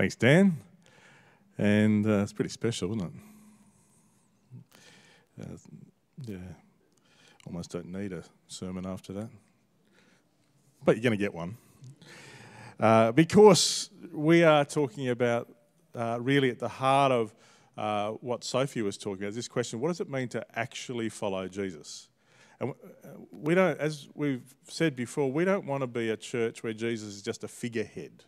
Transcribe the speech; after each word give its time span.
Thanks, 0.00 0.16
Dan. 0.16 0.56
And 1.58 2.06
uh, 2.06 2.22
it's 2.22 2.32
pretty 2.32 2.48
special, 2.48 2.96
isn't 2.96 3.12
it? 5.36 5.42
Uh, 5.42 5.56
yeah, 6.26 6.38
almost 7.46 7.72
don't 7.72 7.92
need 7.92 8.14
a 8.14 8.22
sermon 8.48 8.86
after 8.86 9.12
that. 9.12 9.28
But 10.86 10.96
you're 10.96 11.02
going 11.02 11.18
to 11.18 11.22
get 11.22 11.34
one. 11.34 11.58
Uh, 12.80 13.12
because 13.12 13.90
we 14.10 14.42
are 14.42 14.64
talking 14.64 15.10
about 15.10 15.52
uh, 15.94 16.16
really 16.18 16.48
at 16.48 16.60
the 16.60 16.68
heart 16.68 17.12
of 17.12 17.34
uh, 17.76 18.12
what 18.22 18.42
Sophie 18.42 18.80
was 18.80 18.96
talking 18.96 19.24
about 19.24 19.34
this 19.34 19.48
question 19.48 19.80
what 19.80 19.88
does 19.88 20.00
it 20.00 20.08
mean 20.08 20.28
to 20.28 20.42
actually 20.58 21.10
follow 21.10 21.46
Jesus? 21.46 22.08
And 22.58 22.70
uh, 22.70 23.08
we 23.30 23.54
don't, 23.54 23.78
as 23.78 24.08
we've 24.14 24.54
said 24.66 24.96
before, 24.96 25.30
we 25.30 25.44
don't 25.44 25.66
want 25.66 25.82
to 25.82 25.86
be 25.86 26.08
a 26.08 26.16
church 26.16 26.62
where 26.62 26.72
Jesus 26.72 27.16
is 27.16 27.20
just 27.20 27.44
a 27.44 27.48
figurehead. 27.48 28.24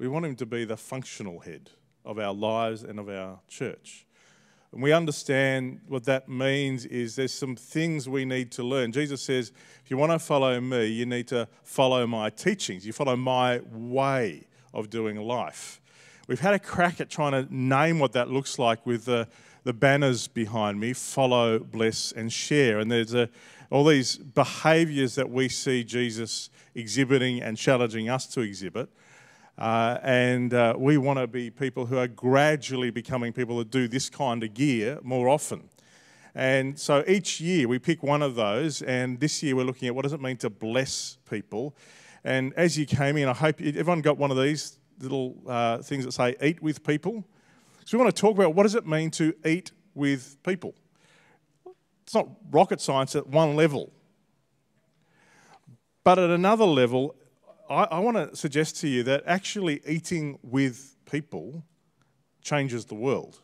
We 0.00 0.08
want 0.08 0.24
him 0.24 0.34
to 0.36 0.46
be 0.46 0.64
the 0.64 0.78
functional 0.78 1.40
head 1.40 1.68
of 2.06 2.18
our 2.18 2.32
lives 2.32 2.84
and 2.84 2.98
of 2.98 3.10
our 3.10 3.38
church. 3.48 4.06
And 4.72 4.82
we 4.82 4.92
understand 4.92 5.82
what 5.88 6.04
that 6.04 6.26
means 6.26 6.86
is 6.86 7.16
there's 7.16 7.34
some 7.34 7.54
things 7.54 8.08
we 8.08 8.24
need 8.24 8.50
to 8.52 8.62
learn. 8.62 8.92
Jesus 8.92 9.20
says, 9.20 9.52
if 9.84 9.90
you 9.90 9.98
want 9.98 10.12
to 10.12 10.18
follow 10.18 10.58
me, 10.58 10.86
you 10.86 11.04
need 11.04 11.28
to 11.28 11.46
follow 11.64 12.06
my 12.06 12.30
teachings. 12.30 12.86
You 12.86 12.94
follow 12.94 13.14
my 13.14 13.60
way 13.70 14.46
of 14.72 14.88
doing 14.88 15.16
life. 15.16 15.82
We've 16.28 16.40
had 16.40 16.54
a 16.54 16.58
crack 16.58 17.02
at 17.02 17.10
trying 17.10 17.32
to 17.32 17.54
name 17.54 17.98
what 17.98 18.12
that 18.12 18.30
looks 18.30 18.58
like 18.58 18.86
with 18.86 19.04
the, 19.04 19.28
the 19.64 19.74
banners 19.74 20.28
behind 20.28 20.80
me 20.80 20.94
follow, 20.94 21.58
bless, 21.58 22.10
and 22.12 22.32
share. 22.32 22.78
And 22.78 22.90
there's 22.90 23.12
a, 23.12 23.28
all 23.68 23.84
these 23.84 24.16
behaviors 24.16 25.14
that 25.16 25.28
we 25.28 25.50
see 25.50 25.84
Jesus 25.84 26.48
exhibiting 26.74 27.42
and 27.42 27.58
challenging 27.58 28.08
us 28.08 28.26
to 28.28 28.40
exhibit. 28.40 28.88
Uh, 29.60 29.98
and 30.02 30.54
uh, 30.54 30.74
we 30.78 30.96
want 30.96 31.18
to 31.18 31.26
be 31.26 31.50
people 31.50 31.84
who 31.84 31.98
are 31.98 32.08
gradually 32.08 32.90
becoming 32.90 33.30
people 33.30 33.58
that 33.58 33.70
do 33.70 33.86
this 33.86 34.08
kind 34.08 34.42
of 34.42 34.54
gear 34.54 34.98
more 35.02 35.28
often. 35.28 35.68
And 36.34 36.78
so 36.78 37.04
each 37.06 37.42
year 37.42 37.68
we 37.68 37.78
pick 37.78 38.02
one 38.02 38.22
of 38.22 38.36
those, 38.36 38.80
and 38.80 39.20
this 39.20 39.42
year 39.42 39.54
we're 39.54 39.66
looking 39.66 39.86
at 39.86 39.94
what 39.94 40.02
does 40.02 40.14
it 40.14 40.20
mean 40.20 40.38
to 40.38 40.48
bless 40.48 41.18
people. 41.28 41.76
And 42.24 42.54
as 42.54 42.78
you 42.78 42.86
came 42.86 43.18
in, 43.18 43.28
I 43.28 43.34
hope 43.34 43.60
everyone 43.60 44.00
got 44.00 44.16
one 44.16 44.30
of 44.30 44.38
these 44.38 44.78
little 44.98 45.36
uh, 45.46 45.78
things 45.78 46.06
that 46.06 46.12
say 46.12 46.36
eat 46.42 46.62
with 46.62 46.82
people. 46.82 47.22
So 47.84 47.98
we 47.98 48.04
want 48.04 48.16
to 48.16 48.20
talk 48.20 48.36
about 48.36 48.54
what 48.54 48.62
does 48.62 48.74
it 48.74 48.86
mean 48.86 49.10
to 49.12 49.34
eat 49.44 49.72
with 49.94 50.42
people. 50.42 50.74
It's 52.02 52.14
not 52.14 52.28
rocket 52.50 52.80
science 52.80 53.14
at 53.14 53.26
one 53.26 53.56
level. 53.56 53.92
But 56.02 56.18
at 56.18 56.30
another 56.30 56.64
level, 56.64 57.14
I, 57.70 57.84
I 57.84 57.98
want 58.00 58.16
to 58.16 58.36
suggest 58.36 58.80
to 58.80 58.88
you 58.88 59.04
that 59.04 59.22
actually 59.26 59.80
eating 59.86 60.40
with 60.42 60.96
people 61.08 61.64
changes 62.42 62.84
the 62.84 62.96
world. 62.96 63.38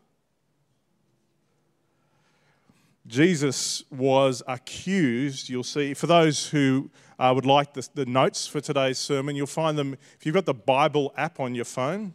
Jesus 3.07 3.85
was 3.89 4.43
accused, 4.49 5.49
you'll 5.49 5.63
see, 5.63 5.95
for 5.95 6.09
those 6.09 6.49
who 6.49 6.91
uh, 7.21 7.31
would 7.33 7.47
like 7.47 7.73
the, 7.73 7.89
the, 7.95 8.05
notes 8.05 8.49
for 8.49 8.61
today's 8.61 8.99
sermon, 8.99 9.37
you'll 9.37 9.47
find 9.47 9.79
them 9.79 9.97
if 10.19 10.27
you've 10.27 10.35
got 10.35 10.45
the 10.45 10.53
Bible 10.53 11.15
app 11.17 11.39
on 11.39 11.55
your 11.55 11.65
phone 11.65 12.13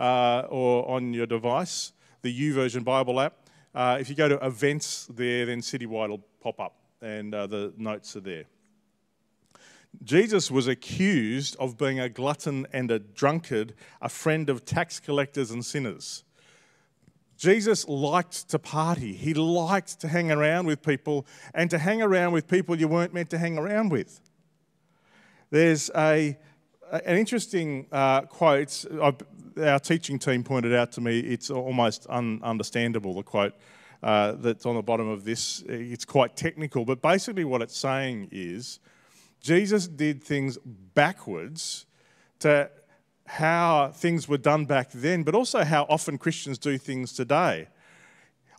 uh, 0.00 0.40
or 0.48 0.88
on 0.90 1.14
your 1.14 1.26
device, 1.26 1.92
the 2.22 2.40
YouVersion 2.40 2.82
Bible 2.82 3.20
app. 3.20 3.34
Uh, 3.72 3.98
if 4.00 4.10
you 4.10 4.16
go 4.16 4.28
to 4.28 4.44
events 4.44 5.06
there, 5.14 5.46
then 5.46 5.60
Citywide 5.60 6.08
will 6.08 6.26
pop 6.40 6.58
up 6.58 6.74
and 7.00 7.32
uh, 7.32 7.46
the 7.46 7.72
notes 7.76 8.16
are 8.16 8.20
there. 8.20 8.46
Jesus 10.02 10.50
was 10.50 10.66
accused 10.66 11.56
of 11.60 11.78
being 11.78 12.00
a 12.00 12.08
glutton 12.08 12.66
and 12.72 12.90
a 12.90 12.98
drunkard, 12.98 13.74
a 14.00 14.08
friend 14.08 14.48
of 14.48 14.64
tax 14.64 14.98
collectors 14.98 15.50
and 15.50 15.64
sinners. 15.64 16.24
Jesus 17.36 17.88
liked 17.88 18.48
to 18.50 18.58
party. 18.58 19.14
He 19.14 19.34
liked 19.34 20.00
to 20.00 20.08
hang 20.08 20.30
around 20.30 20.66
with 20.66 20.82
people 20.82 21.26
and 21.54 21.68
to 21.70 21.78
hang 21.78 22.00
around 22.00 22.32
with 22.32 22.46
people 22.46 22.76
you 22.76 22.88
weren't 22.88 23.12
meant 23.12 23.30
to 23.30 23.38
hang 23.38 23.58
around 23.58 23.90
with. 23.90 24.20
There's 25.50 25.90
a, 25.96 26.38
an 26.90 27.16
interesting 27.16 27.86
uh, 27.92 28.22
quote. 28.22 28.84
Our 29.60 29.78
teaching 29.80 30.18
team 30.18 30.44
pointed 30.44 30.72
out 30.74 30.92
to 30.92 31.00
me, 31.00 31.20
it's 31.20 31.50
almost 31.50 32.06
ununderstandable, 32.08 33.16
the 33.16 33.22
quote 33.22 33.54
uh, 34.02 34.32
that's 34.32 34.66
on 34.66 34.76
the 34.76 34.82
bottom 34.82 35.08
of 35.08 35.24
this. 35.24 35.62
It's 35.66 36.04
quite 36.04 36.36
technical, 36.36 36.84
but 36.84 37.02
basically, 37.02 37.44
what 37.44 37.62
it's 37.62 37.76
saying 37.76 38.28
is 38.32 38.80
Jesus 39.42 39.88
did 39.88 40.22
things 40.22 40.56
backwards 40.94 41.86
to 42.38 42.70
how 43.26 43.90
things 43.94 44.28
were 44.28 44.38
done 44.38 44.64
back 44.64 44.90
then, 44.92 45.22
but 45.22 45.34
also 45.34 45.64
how 45.64 45.84
often 45.88 46.18
Christians 46.18 46.58
do 46.58 46.78
things 46.78 47.12
today. 47.12 47.68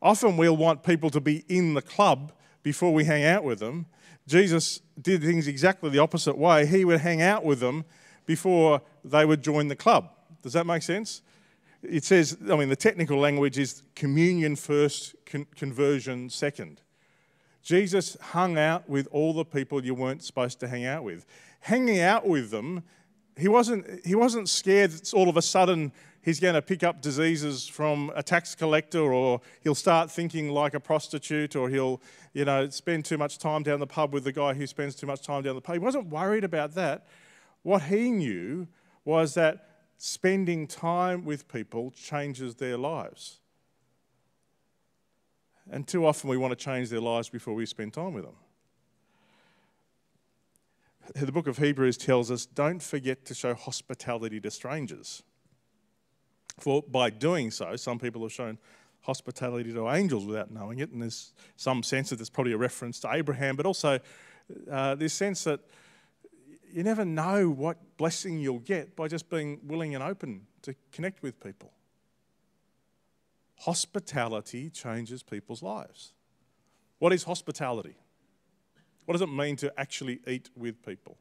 Often 0.01 0.37
we'll 0.37 0.57
want 0.57 0.83
people 0.83 1.09
to 1.11 1.21
be 1.21 1.45
in 1.47 1.73
the 1.73 1.81
club 1.81 2.33
before 2.63 2.93
we 2.93 3.05
hang 3.05 3.23
out 3.23 3.43
with 3.43 3.59
them. 3.59 3.85
Jesus 4.27 4.81
did 5.01 5.21
things 5.21 5.47
exactly 5.47 5.89
the 5.89 5.99
opposite 5.99 6.37
way. 6.37 6.65
He 6.65 6.85
would 6.85 7.01
hang 7.01 7.21
out 7.21 7.43
with 7.43 7.59
them 7.59 7.85
before 8.25 8.81
they 9.03 9.25
would 9.25 9.41
join 9.41 9.67
the 9.67 9.75
club. 9.75 10.09
Does 10.41 10.53
that 10.53 10.65
make 10.65 10.81
sense? 10.81 11.21
It 11.81 12.03
says, 12.05 12.37
I 12.49 12.55
mean, 12.55 12.69
the 12.69 12.75
technical 12.75 13.17
language 13.17 13.57
is 13.57 13.83
communion 13.95 14.55
first, 14.55 15.15
con- 15.25 15.47
conversion 15.55 16.29
second. 16.29 16.81
Jesus 17.63 18.17
hung 18.19 18.57
out 18.57 18.87
with 18.89 19.07
all 19.11 19.33
the 19.33 19.45
people 19.45 19.83
you 19.83 19.95
weren't 19.95 20.21
supposed 20.21 20.59
to 20.59 20.67
hang 20.67 20.85
out 20.85 21.03
with. 21.03 21.25
Hanging 21.61 22.01
out 22.01 22.27
with 22.27 22.51
them, 22.51 22.83
he 23.37 23.47
wasn't, 23.47 24.05
he 24.05 24.15
wasn't 24.15 24.49
scared 24.49 24.91
that 24.91 25.13
all 25.13 25.29
of 25.29 25.37
a 25.37 25.41
sudden 25.41 25.93
he's 26.21 26.41
going 26.41 26.55
to 26.55 26.61
pick 26.61 26.83
up 26.83 27.01
diseases 27.01 27.65
from 27.65 28.11
a 28.15 28.21
tax 28.21 28.53
collector 28.53 29.13
or 29.13 29.39
he'll 29.61 29.73
start 29.73 30.11
thinking 30.11 30.49
like 30.49 30.73
a 30.73 30.79
prostitute 30.79 31.55
or 31.55 31.69
he'll, 31.69 32.01
you 32.33 32.43
know, 32.43 32.67
spend 32.67 33.05
too 33.05 33.17
much 33.17 33.37
time 33.37 33.63
down 33.63 33.79
the 33.79 33.87
pub 33.87 34.13
with 34.13 34.25
the 34.25 34.33
guy 34.33 34.53
who 34.53 34.67
spends 34.67 34.93
too 34.93 35.07
much 35.07 35.21
time 35.21 35.41
down 35.41 35.55
the 35.55 35.61
pub. 35.61 35.73
He 35.73 35.79
wasn't 35.79 36.07
worried 36.07 36.43
about 36.43 36.75
that. 36.75 37.07
What 37.63 37.83
he 37.83 38.11
knew 38.11 38.67
was 39.05 39.35
that 39.35 39.69
spending 39.97 40.67
time 40.67 41.23
with 41.23 41.47
people 41.47 41.91
changes 41.91 42.55
their 42.55 42.77
lives. 42.77 43.39
And 45.71 45.87
too 45.87 46.05
often 46.05 46.29
we 46.29 46.37
want 46.37 46.51
to 46.51 46.63
change 46.63 46.89
their 46.89 46.99
lives 46.99 47.29
before 47.29 47.53
we 47.53 47.65
spend 47.65 47.93
time 47.93 48.13
with 48.13 48.25
them. 48.25 48.35
The 51.15 51.31
book 51.31 51.47
of 51.47 51.57
Hebrews 51.57 51.97
tells 51.97 52.31
us 52.31 52.45
don't 52.45 52.81
forget 52.81 53.25
to 53.25 53.33
show 53.33 53.53
hospitality 53.53 54.39
to 54.41 54.51
strangers. 54.51 55.23
For 56.59 56.81
by 56.81 57.09
doing 57.09 57.51
so, 57.51 57.75
some 57.75 57.99
people 57.99 58.21
have 58.21 58.31
shown 58.31 58.57
hospitality 59.01 59.73
to 59.73 59.89
angels 59.89 60.25
without 60.25 60.51
knowing 60.51 60.79
it. 60.79 60.91
And 60.91 61.01
there's 61.01 61.33
some 61.57 61.83
sense 61.83 62.09
that 62.09 62.17
there's 62.17 62.29
probably 62.29 62.53
a 62.53 62.57
reference 62.57 62.99
to 63.01 63.13
Abraham, 63.13 63.55
but 63.55 63.65
also 63.65 63.99
uh, 64.71 64.95
this 64.95 65.13
sense 65.13 65.43
that 65.43 65.59
you 66.71 66.83
never 66.83 67.05
know 67.05 67.49
what 67.49 67.77
blessing 67.97 68.39
you'll 68.39 68.59
get 68.59 68.95
by 68.95 69.07
just 69.07 69.29
being 69.29 69.59
willing 69.63 69.93
and 69.93 70.03
open 70.03 70.47
to 70.63 70.73
connect 70.91 71.21
with 71.21 71.39
people. 71.43 71.71
Hospitality 73.65 74.69
changes 74.69 75.23
people's 75.23 75.63
lives. 75.63 76.11
What 76.99 77.13
is 77.13 77.23
hospitality? 77.23 77.95
What 79.05 79.13
does 79.13 79.21
it 79.21 79.31
mean 79.31 79.55
to 79.57 79.71
actually 79.79 80.19
eat 80.27 80.49
with 80.53 80.85
people? 80.85 81.17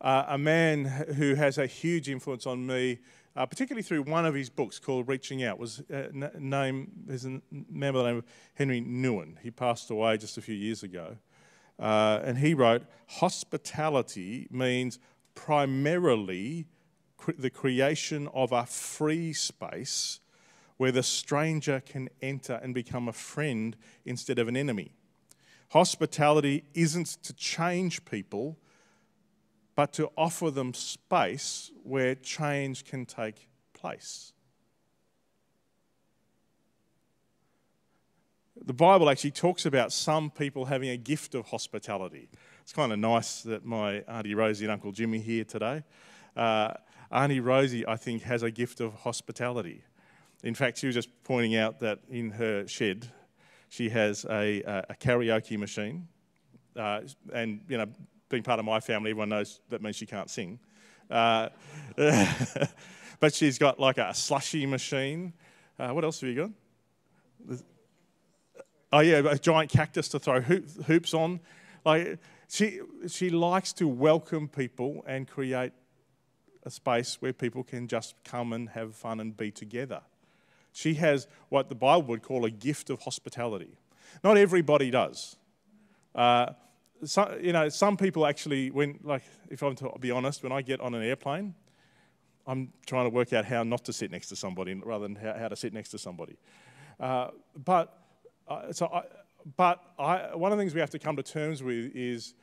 Uh, 0.00 0.26
a 0.28 0.38
man 0.38 0.84
who 0.84 1.34
has 1.34 1.58
a 1.58 1.66
huge 1.66 2.08
influence 2.08 2.46
on 2.46 2.64
me, 2.64 3.00
uh, 3.34 3.46
particularly 3.46 3.82
through 3.82 4.02
one 4.02 4.24
of 4.24 4.32
his 4.32 4.48
books 4.48 4.78
called 4.78 5.08
Reaching 5.08 5.42
Out, 5.42 5.58
was 5.58 5.82
uh, 5.92 6.06
name, 6.38 6.92
there's 7.04 7.24
a 7.24 7.40
man 7.50 7.92
by 7.92 7.98
the 7.98 8.04
name 8.04 8.16
of 8.18 8.24
Henry 8.54 8.80
Nouwen. 8.80 9.34
He 9.42 9.50
passed 9.50 9.90
away 9.90 10.18
just 10.18 10.38
a 10.38 10.42
few 10.42 10.54
years 10.54 10.84
ago. 10.84 11.16
Uh, 11.80 12.20
and 12.22 12.38
he 12.38 12.54
wrote, 12.54 12.84
Hospitality 13.08 14.46
means 14.52 15.00
primarily 15.34 16.68
the 17.36 17.50
creation 17.50 18.28
of 18.32 18.52
a 18.52 18.66
free 18.66 19.32
space 19.32 20.20
where 20.76 20.92
the 20.92 21.02
stranger 21.02 21.80
can 21.80 22.08
enter 22.20 22.60
and 22.62 22.74
become 22.74 23.08
a 23.08 23.12
friend 23.12 23.76
instead 24.04 24.38
of 24.38 24.48
an 24.48 24.56
enemy. 24.56 24.92
Hospitality 25.70 26.64
isn't 26.74 27.18
to 27.22 27.32
change 27.32 28.04
people, 28.04 28.56
but 29.74 29.92
to 29.92 30.10
offer 30.16 30.50
them 30.50 30.72
space 30.74 31.70
where 31.82 32.14
change 32.14 32.84
can 32.84 33.04
take 33.04 33.48
place. 33.72 34.32
The 38.64 38.72
Bible 38.72 39.10
actually 39.10 39.32
talks 39.32 39.66
about 39.66 39.92
some 39.92 40.30
people 40.30 40.64
having 40.64 40.88
a 40.88 40.96
gift 40.96 41.34
of 41.34 41.46
hospitality. 41.46 42.28
It's 42.62 42.72
kind 42.72 42.92
of 42.92 42.98
nice 42.98 43.42
that 43.42 43.64
my 43.64 43.98
Auntie 44.08 44.34
Rosie 44.34 44.64
and 44.64 44.72
Uncle 44.72 44.92
Jimmy 44.92 45.20
here 45.20 45.44
today. 45.44 45.84
Uh, 46.34 46.72
Auntie 47.12 47.40
Rosie, 47.40 47.86
I 47.86 47.96
think, 47.96 48.22
has 48.22 48.42
a 48.42 48.50
gift 48.50 48.80
of 48.80 48.94
hospitality. 48.94 49.82
In 50.42 50.54
fact, 50.54 50.78
she 50.78 50.86
was 50.86 50.94
just 50.94 51.08
pointing 51.24 51.56
out 51.56 51.80
that 51.80 52.00
in 52.08 52.30
her 52.30 52.66
shed, 52.66 53.10
she 53.68 53.88
has 53.88 54.24
a, 54.28 54.62
a 54.88 54.94
karaoke 55.00 55.58
machine. 55.58 56.08
Uh, 56.76 57.00
and, 57.32 57.60
you 57.68 57.78
know, 57.78 57.86
being 58.28 58.42
part 58.42 58.58
of 58.58 58.64
my 58.64 58.80
family, 58.80 59.10
everyone 59.10 59.30
knows 59.30 59.60
that 59.70 59.82
means 59.82 59.96
she 59.96 60.06
can't 60.06 60.30
sing. 60.30 60.58
Uh, 61.10 61.48
but 63.20 63.34
she's 63.34 63.58
got 63.58 63.78
like 63.78 63.98
a 63.98 64.12
slushy 64.14 64.66
machine. 64.66 65.32
Uh, 65.78 65.90
what 65.90 66.04
else 66.04 66.20
have 66.20 66.30
you 66.30 66.36
got? 67.48 67.58
Oh 68.92 69.00
yeah, 69.00 69.22
a 69.28 69.38
giant 69.38 69.70
cactus 69.70 70.08
to 70.08 70.18
throw 70.18 70.40
hoops 70.40 71.14
on. 71.14 71.40
Like 71.84 72.18
she, 72.48 72.80
she 73.08 73.30
likes 73.30 73.72
to 73.74 73.88
welcome 73.88 74.48
people 74.48 75.04
and 75.06 75.26
create 75.26 75.72
a 76.62 76.70
space 76.70 77.20
where 77.20 77.32
people 77.32 77.62
can 77.62 77.88
just 77.88 78.14
come 78.24 78.52
and 78.52 78.70
have 78.70 78.94
fun 78.94 79.20
and 79.20 79.36
be 79.36 79.50
together. 79.50 80.00
She 80.76 80.92
has 80.96 81.26
what 81.48 81.70
the 81.70 81.74
Bible 81.74 82.02
would 82.08 82.22
call 82.22 82.44
a 82.44 82.50
gift 82.50 82.90
of 82.90 83.00
hospitality. 83.00 83.78
Not 84.22 84.36
everybody 84.36 84.90
does. 84.90 85.36
Uh, 86.14 86.52
so, 87.02 87.34
you 87.40 87.54
know, 87.54 87.70
some 87.70 87.96
people 87.96 88.26
actually, 88.26 88.70
when 88.70 89.00
like, 89.02 89.22
if 89.48 89.62
I'm 89.62 89.74
to 89.76 89.90
be 89.98 90.10
honest, 90.10 90.42
when 90.42 90.52
I 90.52 90.60
get 90.60 90.82
on 90.82 90.94
an 90.94 91.02
airplane, 91.02 91.54
I'm 92.46 92.74
trying 92.84 93.06
to 93.06 93.10
work 93.10 93.32
out 93.32 93.46
how 93.46 93.62
not 93.62 93.86
to 93.86 93.92
sit 93.94 94.10
next 94.10 94.28
to 94.28 94.36
somebody 94.36 94.74
rather 94.74 95.04
than 95.04 95.16
how, 95.16 95.32
how 95.38 95.48
to 95.48 95.56
sit 95.56 95.72
next 95.72 95.88
to 95.92 95.98
somebody. 95.98 96.36
Uh, 97.00 97.28
but 97.64 97.98
uh, 98.46 98.70
so, 98.70 98.86
I, 98.92 99.02
but 99.56 99.80
I, 99.98 100.36
one 100.36 100.52
of 100.52 100.58
the 100.58 100.62
things 100.62 100.74
we 100.74 100.80
have 100.80 100.90
to 100.90 100.98
come 100.98 101.16
to 101.16 101.22
terms 101.22 101.62
with 101.62 101.96
is 101.96 102.34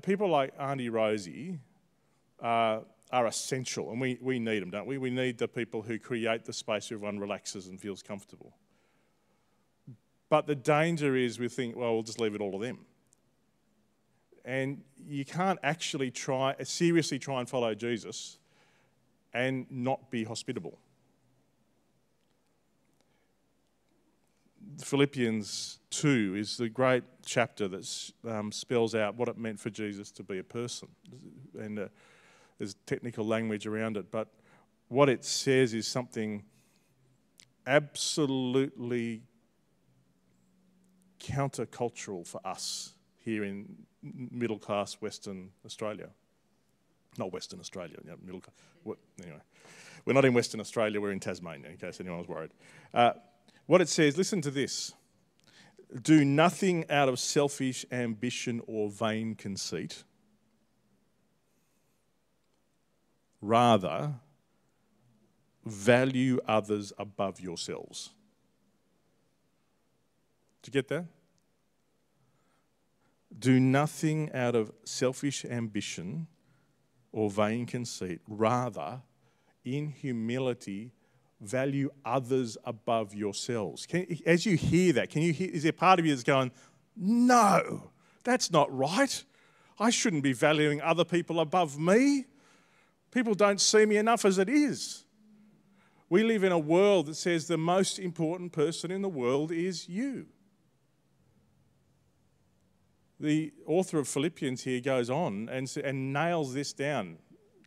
people 0.00 0.30
like 0.30 0.54
Auntie 0.58 0.88
Rosie 0.88 1.58
uh, 2.40 2.80
are 3.12 3.26
essential, 3.26 3.90
and 3.90 4.00
we, 4.00 4.18
we 4.20 4.38
need 4.38 4.60
them, 4.60 4.70
don't 4.70 4.86
we? 4.86 4.98
We 4.98 5.10
need 5.10 5.38
the 5.38 5.48
people 5.48 5.82
who 5.82 5.98
create 5.98 6.44
the 6.44 6.52
space 6.52 6.90
where 6.90 6.96
everyone 6.96 7.18
relaxes 7.18 7.68
and 7.68 7.80
feels 7.80 8.02
comfortable. 8.02 8.54
But 10.28 10.46
the 10.46 10.56
danger 10.56 11.14
is 11.14 11.38
we 11.38 11.48
think, 11.48 11.76
well, 11.76 11.94
we'll 11.94 12.02
just 12.02 12.20
leave 12.20 12.34
it 12.34 12.40
all 12.40 12.52
to 12.52 12.58
them. 12.58 12.80
And 14.44 14.82
you 15.06 15.24
can't 15.24 15.58
actually 15.62 16.10
try, 16.10 16.54
seriously 16.62 17.18
try 17.18 17.40
and 17.40 17.48
follow 17.48 17.74
Jesus 17.74 18.38
and 19.32 19.66
not 19.70 20.10
be 20.10 20.24
hospitable. 20.24 20.78
Philippians 24.82 25.78
2 25.90 26.34
is 26.36 26.56
the 26.56 26.68
great 26.68 27.04
chapter 27.24 27.66
that 27.68 28.10
um, 28.28 28.52
spells 28.52 28.94
out 28.94 29.14
what 29.16 29.28
it 29.28 29.38
meant 29.38 29.58
for 29.58 29.70
Jesus 29.70 30.10
to 30.12 30.22
be 30.22 30.38
a 30.38 30.44
person. 30.44 30.88
And 31.58 31.78
uh, 31.78 31.88
there's 32.58 32.74
technical 32.86 33.26
language 33.26 33.66
around 33.66 33.96
it, 33.96 34.10
but 34.10 34.28
what 34.88 35.08
it 35.08 35.24
says 35.24 35.74
is 35.74 35.86
something 35.86 36.44
absolutely 37.66 39.22
countercultural 41.20 42.26
for 42.26 42.40
us 42.46 42.94
here 43.18 43.44
in 43.44 43.66
middle 44.02 44.58
class 44.58 44.94
Western 44.94 45.50
Australia. 45.64 46.08
Not 47.18 47.32
Western 47.32 47.60
Australia, 47.60 47.96
middle 48.24 48.40
class. 48.40 48.54
Anyway, 49.22 49.40
we're 50.04 50.12
not 50.12 50.24
in 50.24 50.34
Western 50.34 50.60
Australia, 50.60 51.00
we're 51.00 51.12
in 51.12 51.20
Tasmania, 51.20 51.70
in 51.70 51.76
case 51.76 52.00
anyone 52.00 52.18
was 52.18 52.28
worried. 52.28 52.50
Uh, 52.94 53.12
what 53.66 53.80
it 53.80 53.88
says, 53.88 54.16
listen 54.16 54.40
to 54.42 54.50
this 54.50 54.94
do 56.02 56.24
nothing 56.24 56.84
out 56.90 57.08
of 57.08 57.18
selfish 57.18 57.86
ambition 57.92 58.60
or 58.66 58.90
vain 58.90 59.34
conceit. 59.34 60.04
Rather, 63.40 64.14
value 65.64 66.40
others 66.46 66.92
above 66.98 67.40
yourselves. 67.40 68.10
Did 70.62 70.74
you 70.74 70.82
get 70.82 70.88
that? 70.88 71.06
Do 73.38 73.60
nothing 73.60 74.32
out 74.32 74.54
of 74.54 74.72
selfish 74.84 75.44
ambition 75.44 76.26
or 77.12 77.30
vain 77.30 77.66
conceit. 77.66 78.20
Rather, 78.26 79.02
in 79.64 79.88
humility, 79.88 80.92
value 81.40 81.90
others 82.04 82.56
above 82.64 83.14
yourselves. 83.14 83.86
Can, 83.86 84.06
as 84.24 84.46
you 84.46 84.56
hear 84.56 84.92
that, 84.94 85.10
can 85.10 85.22
you 85.22 85.32
hear, 85.32 85.50
is 85.50 85.64
there 85.64 85.72
part 85.72 85.98
of 85.98 86.06
you 86.06 86.12
that's 86.12 86.22
going, 86.22 86.50
no, 86.96 87.90
that's 88.24 88.50
not 88.50 88.74
right. 88.74 89.22
I 89.78 89.90
shouldn't 89.90 90.22
be 90.22 90.32
valuing 90.32 90.80
other 90.80 91.04
people 91.04 91.40
above 91.40 91.78
me. 91.78 92.24
People 93.10 93.34
don't 93.34 93.60
see 93.60 93.86
me 93.86 93.96
enough 93.96 94.24
as 94.24 94.38
it 94.38 94.48
is. 94.48 95.04
We 96.08 96.22
live 96.22 96.44
in 96.44 96.52
a 96.52 96.58
world 96.58 97.06
that 97.06 97.16
says 97.16 97.48
the 97.48 97.58
most 97.58 97.98
important 97.98 98.52
person 98.52 98.90
in 98.90 99.02
the 99.02 99.08
world 99.08 99.50
is 99.50 99.88
you. 99.88 100.26
The 103.18 103.52
author 103.64 103.98
of 103.98 104.06
Philippians 104.06 104.62
here 104.62 104.80
goes 104.80 105.08
on 105.08 105.48
and, 105.50 105.74
and 105.82 106.12
nails 106.12 106.52
this 106.52 106.72
down 106.72 107.16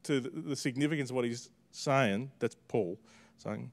to 0.03 0.19
the, 0.19 0.29
the 0.29 0.55
significance 0.55 1.09
of 1.09 1.15
what 1.15 1.25
he's 1.25 1.49
saying. 1.71 2.31
That's 2.39 2.55
Paul 2.67 2.99
saying, 3.37 3.71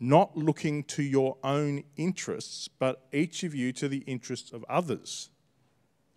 not 0.00 0.36
looking 0.36 0.82
to 0.84 1.02
your 1.02 1.36
own 1.44 1.84
interests, 1.96 2.68
but 2.68 3.06
each 3.12 3.44
of 3.44 3.54
you 3.54 3.72
to 3.74 3.88
the 3.88 3.98
interests 3.98 4.52
of 4.52 4.64
others. 4.68 5.30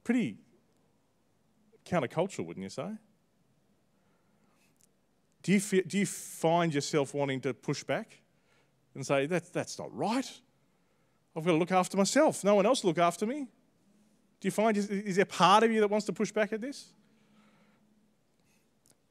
Pretty 0.03 0.37
countercultural, 1.85 2.45
wouldn't 2.45 2.63
you 2.63 2.69
say? 2.69 2.91
Do 5.47 5.53
you, 5.53 5.61
feel, 5.61 5.83
do 5.87 5.97
you 5.97 6.05
find 6.05 6.73
yourself 6.73 7.13
wanting 7.13 7.39
to 7.39 7.53
push 7.53 7.81
back 7.81 8.19
and 8.93 9.07
say, 9.07 9.27
that, 9.27 9.53
that's 9.53 9.79
not 9.79 9.95
right? 9.95 10.29
I've 11.33 11.45
got 11.45 11.51
to 11.51 11.57
look 11.57 11.71
after 11.71 11.95
myself. 11.95 12.43
No 12.43 12.55
one 12.55 12.65
else 12.65 12.83
look 12.83 12.97
after 12.97 13.25
me. 13.25 13.47
Do 14.41 14.45
you 14.45 14.51
find, 14.51 14.75
is 14.75 15.15
there 15.15 15.23
part 15.23 15.63
of 15.63 15.71
you 15.71 15.79
that 15.79 15.89
wants 15.89 16.05
to 16.07 16.11
push 16.11 16.33
back 16.33 16.51
at 16.51 16.59
this? 16.59 16.91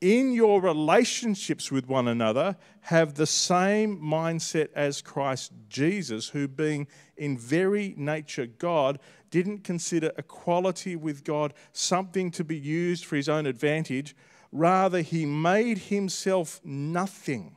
in 0.03 0.33
your 0.33 0.61
relationships 0.61 1.73
with 1.73 1.89
one 1.89 2.07
another, 2.07 2.57
have 2.83 3.15
the 3.15 3.27
same 3.27 3.99
mindset 3.99 4.69
as 4.75 5.01
Christ 5.01 5.53
Jesus, 5.71 6.29
who, 6.29 6.47
being 6.47 6.87
in 7.17 7.39
very 7.39 7.95
nature 7.97 8.47
God, 8.47 8.99
didn't 9.31 9.65
consider 9.65 10.13
equality 10.19 10.97
with 10.97 11.25
God 11.25 11.55
something 11.73 12.31
to 12.33 12.45
be 12.45 12.59
used 12.59 13.07
for 13.07 13.17
his 13.17 13.29
own 13.29 13.47
advantage. 13.47 14.15
Rather, 14.57 15.03
he 15.03 15.27
made 15.27 15.77
himself 15.77 16.63
nothing 16.65 17.57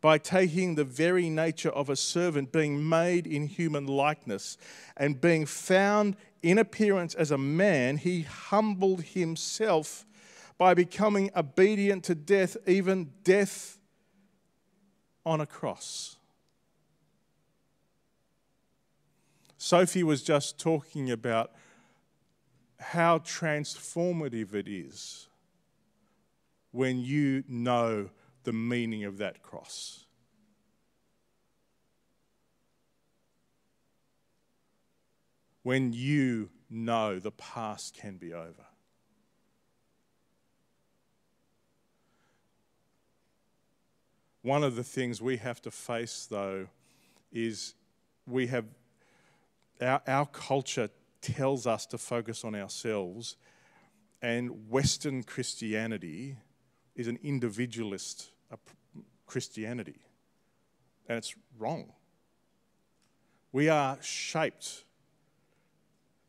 by 0.00 0.16
taking 0.16 0.74
the 0.74 0.84
very 0.84 1.28
nature 1.28 1.68
of 1.68 1.90
a 1.90 1.96
servant, 1.96 2.50
being 2.50 2.88
made 2.88 3.26
in 3.26 3.46
human 3.46 3.86
likeness, 3.86 4.56
and 4.96 5.20
being 5.20 5.44
found 5.44 6.16
in 6.42 6.56
appearance 6.56 7.14
as 7.14 7.30
a 7.30 7.36
man, 7.36 7.98
he 7.98 8.22
humbled 8.22 9.02
himself 9.02 10.06
by 10.56 10.72
becoming 10.72 11.30
obedient 11.36 12.04
to 12.04 12.14
death, 12.14 12.56
even 12.66 13.12
death 13.22 13.78
on 15.26 15.42
a 15.42 15.46
cross. 15.46 16.16
Sophie 19.58 20.04
was 20.04 20.22
just 20.22 20.58
talking 20.58 21.10
about 21.10 21.52
how 22.78 23.18
transformative 23.18 24.54
it 24.54 24.68
is 24.68 25.28
when 26.70 27.00
you 27.00 27.42
know 27.48 28.08
the 28.44 28.52
meaning 28.52 29.04
of 29.04 29.18
that 29.18 29.42
cross. 29.42 30.04
When 35.62 35.92
you 35.92 36.50
know 36.70 37.18
the 37.18 37.32
past 37.32 37.94
can 37.94 38.16
be 38.16 38.32
over. 38.32 38.64
One 44.42 44.62
of 44.62 44.76
the 44.76 44.84
things 44.84 45.20
we 45.20 45.36
have 45.38 45.60
to 45.62 45.70
face, 45.70 46.26
though, 46.30 46.68
is 47.32 47.74
we 48.26 48.46
have 48.46 48.64
our, 49.80 50.00
our 50.06 50.26
culture 50.26 50.88
tells 51.20 51.66
us 51.66 51.86
to 51.86 51.98
focus 51.98 52.44
on 52.44 52.54
ourselves, 52.54 53.36
and 54.22 54.68
Western 54.68 55.22
Christianity 55.22 56.36
is 56.94 57.06
an 57.06 57.18
individualist 57.22 58.30
Christianity, 59.26 60.00
and 61.08 61.18
it's 61.18 61.34
wrong. 61.58 61.92
We 63.52 63.68
are 63.68 63.98
shaped 64.00 64.84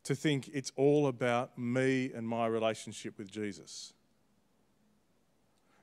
to 0.04 0.14
think 0.14 0.50
it's 0.52 0.72
all 0.76 1.06
about 1.06 1.58
me 1.58 2.12
and 2.12 2.26
my 2.26 2.46
relationship 2.46 3.18
with 3.18 3.30
Jesus. 3.30 3.92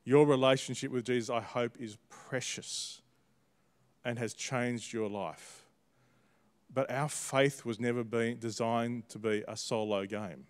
Your 0.04 0.26
relationship 0.26 0.92
with 0.92 1.06
Jesus, 1.06 1.30
I 1.30 1.42
hope, 1.42 1.78
is 1.80 1.98
precious 2.10 3.02
and 4.06 4.18
has 4.20 4.34
changed 4.34 4.94
your 4.94 5.10
life. 5.10 5.67
But 6.74 6.92
our 6.92 7.10
faith 7.10 7.66
was 7.66 7.80
never 7.80 8.04
designed 8.04 9.10
to 9.10 9.20
be 9.20 9.44
a 9.48 9.58
solo 9.58 10.06
game. 10.06 10.46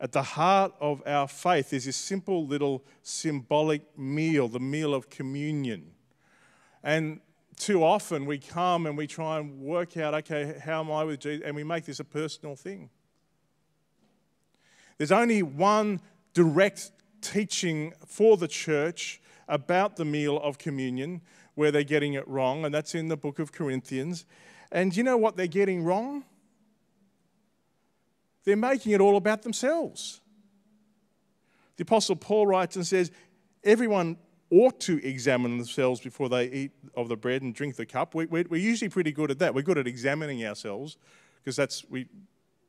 At 0.00 0.12
the 0.12 0.22
heart 0.22 0.72
of 0.80 1.02
our 1.06 1.26
faith 1.26 1.72
is 1.72 1.84
this 1.84 1.96
simple 1.96 2.46
little 2.46 2.84
symbolic 3.02 3.98
meal, 3.98 4.48
the 4.48 4.60
meal 4.60 4.94
of 4.94 5.10
communion. 5.10 5.92
And 6.84 7.20
too 7.56 7.82
often 7.82 8.24
we 8.24 8.38
come 8.38 8.86
and 8.86 8.96
we 8.96 9.08
try 9.08 9.38
and 9.38 9.60
work 9.60 9.96
out, 9.96 10.14
okay, 10.14 10.60
how 10.64 10.80
am 10.80 10.92
I 10.92 11.02
with 11.02 11.20
Jesus? 11.20 11.44
And 11.44 11.56
we 11.56 11.64
make 11.64 11.84
this 11.84 11.98
a 11.98 12.04
personal 12.04 12.54
thing. 12.54 12.90
There's 14.98 15.12
only 15.12 15.42
one 15.42 16.00
direct 16.32 16.92
teaching 17.20 17.92
for 18.06 18.36
the 18.36 18.48
church 18.48 19.20
about 19.48 19.96
the 19.96 20.04
meal 20.04 20.38
of 20.38 20.58
communion 20.58 21.22
where 21.58 21.72
they're 21.72 21.82
getting 21.82 22.14
it 22.14 22.26
wrong, 22.28 22.64
and 22.64 22.72
that's 22.72 22.94
in 22.94 23.08
the 23.08 23.16
book 23.16 23.40
of 23.40 23.50
Corinthians. 23.50 24.24
And 24.70 24.96
you 24.96 25.02
know 25.02 25.16
what 25.16 25.36
they're 25.36 25.48
getting 25.48 25.82
wrong? 25.82 26.22
They're 28.44 28.54
making 28.54 28.92
it 28.92 29.00
all 29.00 29.16
about 29.16 29.42
themselves. 29.42 30.20
The 31.76 31.82
Apostle 31.82 32.14
Paul 32.14 32.46
writes 32.46 32.76
and 32.76 32.86
says, 32.86 33.10
Everyone 33.64 34.18
ought 34.50 34.78
to 34.82 35.04
examine 35.04 35.58
themselves 35.58 36.00
before 36.00 36.28
they 36.28 36.44
eat 36.48 36.70
of 36.94 37.08
the 37.08 37.16
bread 37.16 37.42
and 37.42 37.52
drink 37.52 37.74
the 37.74 37.86
cup. 37.86 38.14
We, 38.14 38.28
are 38.30 38.56
usually 38.56 38.88
pretty 38.88 39.10
good 39.10 39.32
at 39.32 39.40
that. 39.40 39.52
We're 39.52 39.62
good 39.62 39.78
at 39.78 39.88
examining 39.88 40.46
ourselves 40.46 40.96
because 41.42 41.56
that's, 41.56 41.84
we, 41.90 42.06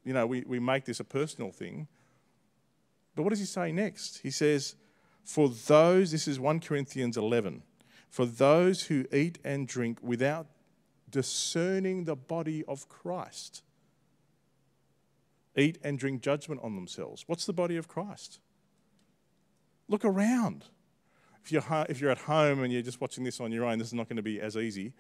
you 0.04 0.14
know, 0.14 0.26
we, 0.26 0.44
we 0.48 0.58
make 0.58 0.86
this 0.86 1.00
a 1.00 1.04
personal 1.04 1.52
thing. 1.52 1.88
But 3.16 3.22
what 3.22 3.30
does 3.30 3.40
he 3.40 3.46
say 3.46 3.72
next? 3.72 4.18
He 4.24 4.32
says, 4.32 4.74
For 5.26 5.48
those, 5.48 6.12
this 6.12 6.28
is 6.28 6.40
1 6.40 6.62
Corinthians 6.62 7.18
11, 7.18 7.62
for 8.10 8.26
those 8.26 8.84
who 8.84 9.06
eat 9.14 9.40
and 9.44 9.68
drink 9.68 10.00
without 10.02 10.48
discerning 11.10 12.06
the 12.06 12.16
body 12.16 12.64
of 12.68 12.90
Christ, 12.90 13.64
eat 15.56 15.78
and 15.84 15.98
drink 15.98 16.22
judgment 16.22 16.62
on 16.64 16.76
themselves. 16.76 17.24
What's 17.28 17.46
the 17.46 17.54
body 17.54 17.78
of 17.78 17.88
Christ? 17.88 18.40
Look 19.88 20.06
around. 20.06 20.66
If 21.44 21.52
you're, 21.52 21.86
if 21.88 22.02
you're 22.02 22.12
at 22.12 22.20
home 22.20 22.64
and 22.64 22.72
you're 22.72 22.82
just 22.82 23.02
watching 23.02 23.24
this 23.24 23.40
on 23.40 23.52
your 23.52 23.66
own, 23.66 23.80
this 23.80 23.88
is 23.88 23.94
not 23.94 24.08
going 24.08 24.18
to 24.18 24.24
be 24.24 24.40
as 24.42 24.58
easy. 24.58 24.94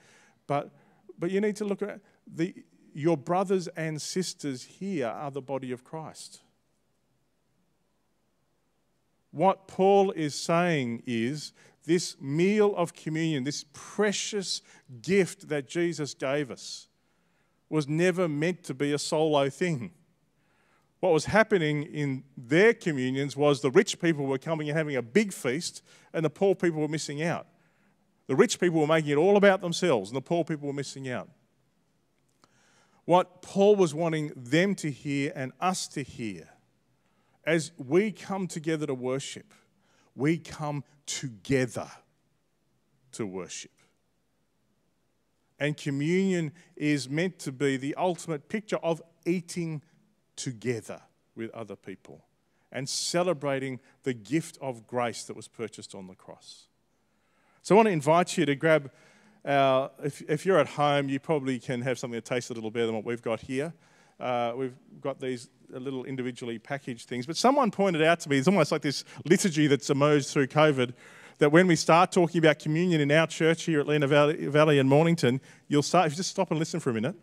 But, 0.48 0.72
but 1.18 1.32
you 1.32 1.42
need 1.42 1.56
to 1.58 1.66
look 1.66 1.82
at 1.82 2.00
the, 2.28 2.56
your 2.94 3.18
brothers 3.18 3.68
and 3.70 4.01
sisters 4.01 4.63
here 4.63 5.08
are 5.08 5.32
the 5.32 5.42
body 5.42 5.72
of 5.72 5.84
Christ. 5.84 6.42
What 9.32 9.68
Paul 9.68 10.12
is 10.12 10.34
saying 10.34 11.04
is 11.06 11.54
this 11.89 12.15
meal 12.22 12.74
of 12.75 12.93
communion, 12.93 13.43
this 13.43 13.65
precious 13.74 14.62
gift 15.01 15.50
that 15.50 15.67
Jesus 15.67 16.13
gave 16.13 16.51
us, 16.51 16.88
was 17.67 17.88
never 17.88 18.27
meant 18.27 18.63
to 18.63 18.74
be 18.74 18.93
a 18.93 18.98
solo 19.00 19.50
thing 19.50 19.91
what 21.00 21.13
was 21.13 21.25
happening 21.25 21.84
in 21.84 22.24
their 22.36 22.74
communions 22.74 23.38
was 23.38 23.62
the 23.62 23.72
rich 23.72 24.00
people 24.00 24.25
were 24.25 24.38
coming 24.38 24.69
and 24.69 24.77
having 24.77 24.98
a 24.98 25.01
big 25.01 25.31
feast, 25.31 25.81
and 26.13 26.25
the 26.25 26.29
poor 26.29 26.55
people 26.55 26.81
were 26.81 26.89
missing 26.89 27.24
out. 27.24 27.48
The 28.27 28.36
rich 28.36 28.60
people 28.60 28.81
were 28.81 28.88
making 28.88 29.12
it 29.12 29.15
all 29.15 29.38
about 29.38 29.62
themselves, 29.62 30.10
and 30.10 30.17
the 30.17 30.22
poor 30.22 30.43
people 30.43 30.67
were 30.67 30.74
missing 30.74 31.10
out. 31.10 31.29
What 33.05 33.41
Paul 33.41 33.75
was 33.75 33.93
wanting 33.93 34.34
them 34.36 34.75
to 34.75 34.91
hear 34.91 35.31
and 35.36 35.51
us 35.60 35.88
to 35.89 36.03
hear 36.03 36.50
as 37.46 37.72
we 37.77 38.12
come 38.12 38.46
together 38.46 38.86
to 38.86 38.93
worship, 38.93 39.53
we 40.16 40.38
come 40.38 40.84
together 41.06 41.89
to 43.13 43.25
worship. 43.25 43.72
And 45.60 45.75
communion 45.75 46.54
is 46.75 47.10
meant 47.10 47.39
to 47.39 47.51
be 47.51 47.78
the 47.78 47.96
ultimate 47.96 48.48
picture 48.48 48.78
of 48.78 49.01
eating 49.25 49.82
together 50.36 51.01
with 51.36 51.51
other 51.51 51.75
people 51.75 52.24
and 52.72 52.88
celebrating 52.88 53.80
the 54.04 54.13
gift 54.13 54.58
of 54.62 54.88
grace 54.88 55.24
that 55.24 55.36
was 55.36 55.48
purchased 55.48 55.96
on 55.96 56.08
the 56.08 56.16
cross. 56.16 56.68
So 57.62 57.75
I 57.75 57.78
want 57.78 57.88
to 57.88 57.92
invite 57.92 58.38
you 58.38 58.46
to 58.46 58.56
grab 58.56 58.92
our, 59.46 59.92
if, 60.04 60.22
if 60.30 60.46
you're 60.46 60.60
at 60.60 60.68
home, 60.68 61.10
you 61.10 61.20
probably 61.20 61.60
can 61.60 61.82
have 61.82 61.98
something 61.98 62.16
that 62.16 62.25
tastes 62.25 62.50
a 62.50 62.54
little 62.54 62.72
better 62.72 62.86
than 62.86 62.96
what 62.96 63.06
we've 63.06 63.22
got 63.22 63.42
here. 63.42 63.74
Uh, 64.20 64.54
we've 64.56 64.75
got 65.01 65.20
these 65.20 65.50
little 65.77 66.05
individually 66.05 66.57
packaged 66.57 67.07
things. 67.07 67.25
But 67.25 67.38
someone 67.38 67.69
pointed 67.69 68.01
out 68.01 68.19
to 68.21 68.29
me, 68.29 68.38
it's 68.38 68.47
almost 68.47 68.71
like 68.71 68.81
this 68.81 69.03
liturgy 69.25 69.67
that's 69.67 69.89
emerged 69.89 70.29
through 70.29 70.47
COVID, 70.47 70.93
that 71.39 71.51
when 71.51 71.67
we 71.67 71.75
start 71.75 72.11
talking 72.11 72.39
about 72.39 72.59
communion 72.59 73.01
in 73.01 73.11
our 73.11 73.27
church 73.27 73.63
here 73.63 73.79
at 73.79 73.88
Lenah 73.88 74.49
Valley, 74.49 74.79
and 74.79 74.89
Mornington, 74.89 75.41
you'll 75.67 75.83
start, 75.83 76.07
if 76.07 76.13
you 76.13 76.17
just 76.17 76.29
stop 76.29 76.49
and 76.51 76.59
listen 76.59 76.79
for 76.79 76.89
a 76.89 76.93
minute, 76.93 77.15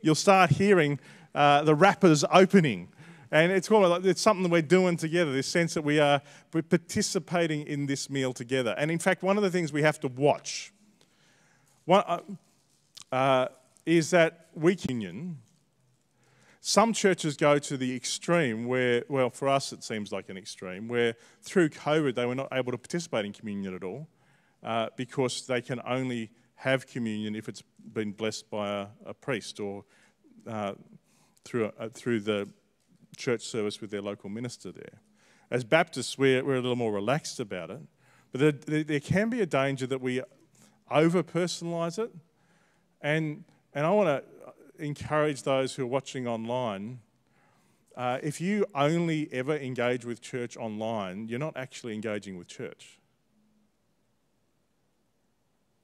you'll 0.00 0.14
start 0.14 0.50
hearing 0.50 0.98
uh, 1.34 1.62
the 1.62 1.74
wrappers 1.74 2.24
opening. 2.32 2.88
And 3.30 3.52
it's, 3.52 3.70
like, 3.70 4.04
it's 4.04 4.20
something 4.20 4.42
that 4.42 4.50
we're 4.50 4.60
doing 4.60 4.96
together, 4.96 5.32
this 5.32 5.46
sense 5.46 5.74
that 5.74 5.82
we 5.82 6.00
are 6.00 6.20
participating 6.50 7.66
in 7.66 7.86
this 7.86 8.10
meal 8.10 8.32
together. 8.32 8.74
And 8.76 8.90
in 8.90 8.98
fact, 8.98 9.22
one 9.22 9.36
of 9.36 9.42
the 9.42 9.50
things 9.50 9.72
we 9.72 9.82
have 9.82 10.00
to 10.00 10.08
watch 10.08 10.72
one, 11.84 12.02
uh, 12.06 12.20
uh, 13.12 13.48
is 13.86 14.10
that 14.10 14.48
we 14.54 14.76
communion. 14.76 15.38
Some 16.62 16.92
churches 16.92 17.36
go 17.36 17.58
to 17.58 17.76
the 17.78 17.96
extreme 17.96 18.66
where, 18.66 19.04
well, 19.08 19.30
for 19.30 19.48
us 19.48 19.72
it 19.72 19.82
seems 19.82 20.12
like 20.12 20.28
an 20.28 20.36
extreme, 20.36 20.88
where 20.88 21.14
through 21.40 21.70
COVID 21.70 22.14
they 22.14 22.26
were 22.26 22.34
not 22.34 22.48
able 22.52 22.70
to 22.72 22.78
participate 22.78 23.24
in 23.24 23.32
communion 23.32 23.74
at 23.74 23.82
all 23.82 24.06
uh, 24.62 24.88
because 24.96 25.46
they 25.46 25.62
can 25.62 25.80
only 25.86 26.30
have 26.56 26.86
communion 26.86 27.34
if 27.34 27.48
it's 27.48 27.62
been 27.94 28.12
blessed 28.12 28.50
by 28.50 28.68
a, 28.68 28.86
a 29.06 29.14
priest 29.14 29.58
or 29.58 29.84
uh, 30.46 30.74
through, 31.44 31.72
uh, 31.78 31.88
through 31.88 32.20
the 32.20 32.46
church 33.16 33.42
service 33.42 33.80
with 33.80 33.90
their 33.90 34.02
local 34.02 34.28
minister 34.28 34.70
there. 34.70 35.00
As 35.50 35.64
Baptists, 35.64 36.18
we're, 36.18 36.44
we're 36.44 36.56
a 36.56 36.60
little 36.60 36.76
more 36.76 36.92
relaxed 36.92 37.40
about 37.40 37.70
it, 37.70 37.80
but 38.32 38.40
there, 38.66 38.82
there, 38.84 39.00
can 39.00 39.30
be 39.30 39.40
a 39.40 39.46
danger 39.46 39.86
that 39.86 40.00
we 40.00 40.22
over 40.90 41.22
personalise 41.22 41.98
it. 41.98 42.14
And, 43.00 43.44
and 43.74 43.86
I 43.86 43.90
want 43.90 44.08
to 44.08 44.39
encourage 44.80 45.42
those 45.42 45.74
who 45.74 45.84
are 45.84 45.86
watching 45.86 46.26
online 46.26 47.00
uh, 47.96 48.18
if 48.22 48.40
you 48.40 48.64
only 48.74 49.28
ever 49.32 49.56
engage 49.56 50.04
with 50.04 50.20
church 50.20 50.56
online, 50.56 51.28
you're 51.28 51.38
not 51.38 51.56
actually 51.56 51.94
engaging 51.94 52.38
with 52.38 52.48
church. 52.48 52.98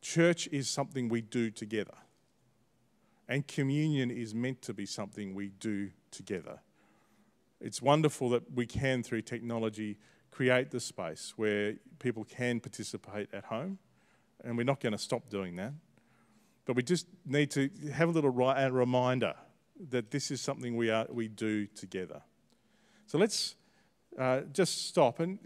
Church 0.01 0.47
is 0.53 0.69
something 0.69 1.09
we 1.09 1.21
do 1.21 1.51
together. 1.51 1.95
And 3.29 3.47
communion 3.47 4.11
is 4.11 4.35
meant 4.35 4.63
to 4.63 4.73
be 4.73 4.87
something 4.87 5.35
we 5.35 5.49
do 5.49 5.91
together. 6.11 6.61
It's 7.61 7.83
wonderful 7.83 8.31
that 8.31 8.53
we 8.55 8.67
can, 8.67 9.03
through 9.03 9.23
technology, 9.23 9.99
create 10.31 10.71
the 10.71 10.79
space 10.79 11.33
where 11.37 11.75
people 11.99 12.25
can 12.25 12.61
participate 12.61 13.29
at 13.35 13.47
home, 13.47 13.79
and 14.45 14.57
we're 14.57 14.65
not 14.65 14.81
going 14.81 14.93
to 14.93 14.99
stop 14.99 15.29
doing 15.29 15.57
that. 15.57 15.73
But 16.67 16.77
we 16.77 16.83
just 16.83 17.07
need 17.25 17.51
to 17.53 17.71
have 17.93 18.09
a 18.09 18.13
little 18.13 18.31
reminder 18.31 19.35
that 19.89 20.11
this 20.11 20.31
is 20.31 20.41
something 20.41 20.77
we, 20.77 20.91
are, 20.91 21.07
we 21.09 21.29
do 21.29 21.67
together. 21.69 22.23
So 23.07 23.19
let's 23.19 23.55
uh, 24.19 24.41
just 24.53 24.89
stop 24.89 25.21
and 25.21 25.39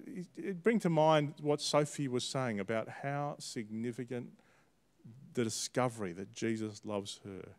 bring 0.62 0.78
to 0.80 0.88
mind 0.88 1.34
what 1.40 1.60
Sophie 1.60 2.08
was 2.08 2.24
saying 2.24 2.58
about 2.58 2.88
how 3.02 3.36
significant 3.38 4.30
the 5.34 5.44
discovery 5.44 6.12
that 6.14 6.32
Jesus 6.32 6.82
loves 6.84 7.20
her 7.24 7.50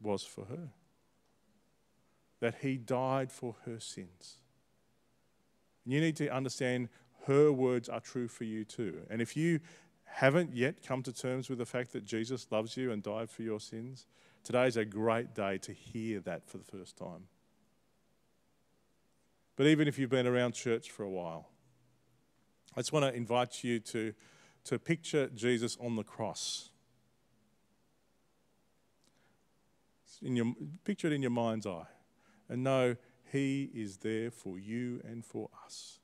was 0.00 0.22
for 0.22 0.44
her. 0.44 0.68
That 2.40 2.56
he 2.60 2.76
died 2.76 3.32
for 3.32 3.56
her 3.64 3.80
sins. 3.80 4.36
You 5.86 6.00
need 6.00 6.16
to 6.16 6.28
understand 6.28 6.88
her 7.26 7.52
words 7.52 7.88
are 7.88 8.00
true 8.00 8.28
for 8.28 8.44
you 8.44 8.64
too. 8.64 9.02
And 9.08 9.22
if 9.22 9.36
you 9.36 9.60
haven't 10.12 10.54
yet 10.54 10.86
come 10.86 11.02
to 11.02 11.12
terms 11.12 11.48
with 11.48 11.58
the 11.58 11.66
fact 11.66 11.92
that 11.92 12.04
Jesus 12.04 12.46
loves 12.50 12.76
you 12.76 12.92
and 12.92 13.02
died 13.02 13.30
for 13.30 13.42
your 13.42 13.58
sins, 13.58 14.06
today 14.44 14.66
is 14.66 14.76
a 14.76 14.84
great 14.84 15.34
day 15.34 15.58
to 15.58 15.72
hear 15.72 16.20
that 16.20 16.46
for 16.46 16.58
the 16.58 16.64
first 16.64 16.96
time. 16.96 17.28
But 19.56 19.66
even 19.66 19.88
if 19.88 19.98
you've 19.98 20.10
been 20.10 20.26
around 20.26 20.52
church 20.52 20.90
for 20.90 21.02
a 21.02 21.10
while, 21.10 21.48
I 22.76 22.80
just 22.80 22.92
want 22.92 23.04
to 23.06 23.14
invite 23.14 23.64
you 23.64 23.80
to, 23.80 24.12
to 24.64 24.78
picture 24.78 25.28
Jesus 25.34 25.76
on 25.80 25.96
the 25.96 26.04
cross 26.04 26.68
in 30.22 30.36
your, 30.36 30.54
picture 30.84 31.08
it 31.08 31.12
in 31.12 31.22
your 31.22 31.30
mind's 31.30 31.66
eye 31.66 31.86
and 32.48 32.62
know 32.62 32.96
He 33.30 33.70
is 33.74 33.98
there 33.98 34.30
for 34.30 34.58
you 34.58 35.00
and 35.04 35.24
for 35.24 35.48
us. 35.64 35.98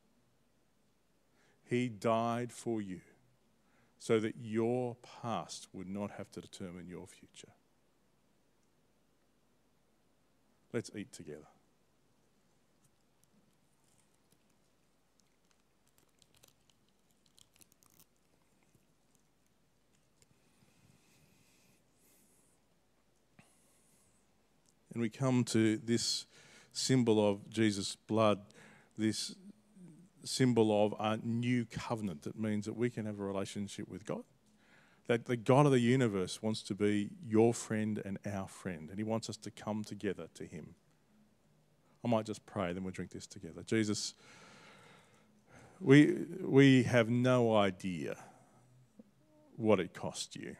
He 1.64 1.88
died 1.88 2.52
for 2.52 2.80
you 2.80 3.00
so 3.98 4.20
that 4.20 4.34
your 4.40 4.96
past 5.22 5.68
would 5.72 5.88
not 5.88 6.12
have 6.12 6.30
to 6.32 6.40
determine 6.40 6.86
your 6.88 7.06
future. 7.06 7.52
Let's 10.72 10.90
eat 10.94 11.12
together. 11.12 11.46
and 24.98 25.02
we 25.04 25.08
come 25.08 25.44
to 25.44 25.76
this 25.76 26.26
symbol 26.72 27.24
of 27.24 27.48
Jesus' 27.48 27.94
blood, 28.08 28.40
this 28.96 29.32
symbol 30.28 30.86
of 30.86 30.94
a 31.00 31.18
new 31.24 31.64
covenant 31.64 32.22
that 32.22 32.38
means 32.38 32.66
that 32.66 32.76
we 32.76 32.90
can 32.90 33.06
have 33.06 33.18
a 33.18 33.24
relationship 33.24 33.88
with 33.88 34.04
God. 34.04 34.22
That 35.06 35.24
the 35.24 35.36
God 35.36 35.66
of 35.66 35.72
the 35.72 35.80
universe 35.80 36.42
wants 36.42 36.62
to 36.64 36.74
be 36.74 37.10
your 37.26 37.54
friend 37.54 38.02
and 38.04 38.18
our 38.26 38.46
friend, 38.46 38.90
and 38.90 38.98
He 38.98 39.04
wants 39.04 39.30
us 39.30 39.36
to 39.38 39.50
come 39.50 39.82
together 39.82 40.28
to 40.34 40.44
Him. 40.44 40.74
I 42.04 42.08
might 42.08 42.26
just 42.26 42.46
pray, 42.46 42.72
then 42.72 42.84
we'll 42.84 42.92
drink 42.92 43.10
this 43.12 43.26
together. 43.26 43.62
Jesus, 43.62 44.14
We, 45.80 46.26
we 46.40 46.82
have 46.84 47.08
no 47.08 47.54
idea 47.56 48.16
what 49.56 49.80
it 49.80 49.94
cost 49.94 50.36
you. 50.36 50.56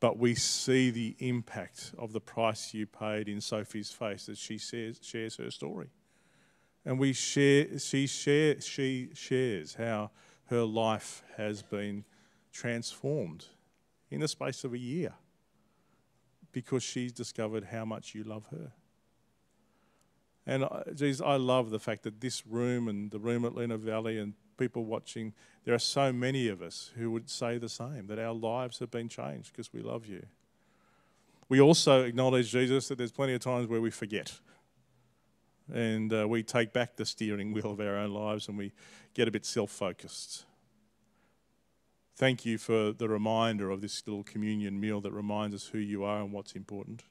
But 0.00 0.18
we 0.18 0.34
see 0.34 0.90
the 0.90 1.16
impact 1.18 1.92
of 1.98 2.12
the 2.12 2.20
price 2.20 2.72
you 2.72 2.86
paid 2.86 3.28
in 3.28 3.40
Sophie's 3.40 3.90
face 3.90 4.28
as 4.28 4.38
she 4.38 4.56
shares, 4.58 5.00
shares 5.02 5.36
her 5.36 5.50
story. 5.50 5.88
And 6.88 6.98
we 6.98 7.12
share, 7.12 7.78
she, 7.78 8.06
share, 8.06 8.62
she 8.62 9.10
shares 9.12 9.74
how 9.74 10.10
her 10.46 10.62
life 10.62 11.22
has 11.36 11.60
been 11.60 12.06
transformed 12.50 13.44
in 14.10 14.20
the 14.20 14.26
space 14.26 14.64
of 14.64 14.72
a 14.72 14.78
year 14.78 15.12
because 16.50 16.82
she's 16.82 17.12
discovered 17.12 17.64
how 17.64 17.84
much 17.84 18.14
you 18.14 18.24
love 18.24 18.46
her. 18.50 18.72
And 20.46 20.64
uh, 20.64 20.84
geez, 20.94 21.20
I 21.20 21.36
love 21.36 21.68
the 21.68 21.78
fact 21.78 22.04
that 22.04 22.22
this 22.22 22.46
room 22.46 22.88
and 22.88 23.10
the 23.10 23.18
room 23.18 23.44
at 23.44 23.52
Lenah 23.52 23.78
Valley 23.78 24.18
and 24.18 24.32
people 24.56 24.86
watching, 24.86 25.34
there 25.66 25.74
are 25.74 25.78
so 25.78 26.10
many 26.10 26.48
of 26.48 26.62
us 26.62 26.92
who 26.96 27.10
would 27.10 27.28
say 27.28 27.58
the 27.58 27.68
same 27.68 28.06
that 28.06 28.18
our 28.18 28.32
lives 28.32 28.78
have 28.78 28.90
been 28.90 29.10
changed 29.10 29.52
because 29.52 29.74
we 29.74 29.82
love 29.82 30.06
you. 30.06 30.24
We 31.50 31.60
also 31.60 32.04
acknowledge, 32.04 32.50
Jesus, 32.50 32.88
that 32.88 32.96
there's 32.96 33.12
plenty 33.12 33.34
of 33.34 33.40
times 33.40 33.66
where 33.66 33.82
we 33.82 33.90
forget 33.90 34.40
and 35.72 36.12
uh, 36.12 36.26
we 36.28 36.42
take 36.42 36.72
back 36.72 36.96
the 36.96 37.04
steering 37.06 37.52
wheel 37.52 37.72
of 37.72 37.80
our 37.80 37.96
own 37.96 38.12
lives 38.12 38.48
and 38.48 38.56
we 38.56 38.72
get 39.14 39.28
a 39.28 39.30
bit 39.30 39.44
self 39.44 39.70
focused. 39.70 40.44
Thank 42.16 42.44
you 42.44 42.58
for 42.58 42.92
the 42.92 43.08
reminder 43.08 43.70
of 43.70 43.80
this 43.80 44.02
little 44.06 44.24
communion 44.24 44.80
meal 44.80 45.00
that 45.02 45.12
reminds 45.12 45.54
us 45.54 45.66
who 45.68 45.78
you 45.78 46.02
are 46.02 46.20
and 46.20 46.32
what's 46.32 46.52
important. 46.52 47.04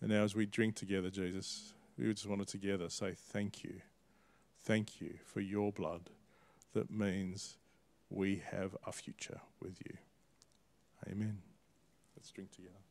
And 0.00 0.10
now, 0.10 0.24
as 0.24 0.34
we 0.34 0.44
drink 0.44 0.74
together, 0.74 1.08
Jesus, 1.08 1.72
we 1.96 2.12
just 2.12 2.26
want 2.26 2.42
to 2.42 2.46
together 2.46 2.90
say 2.90 3.14
thank 3.16 3.64
you. 3.64 3.80
Thank 4.60 5.00
you 5.00 5.14
for 5.24 5.40
your 5.40 5.72
blood 5.72 6.10
that 6.76 6.90
means 6.90 7.56
we 8.10 8.42
have 8.50 8.76
a 8.86 8.92
future 8.92 9.40
with 9.60 9.78
you. 9.86 9.96
Amen. 11.10 11.38
Let's 12.14 12.30
drink 12.30 12.52
together. 12.52 12.85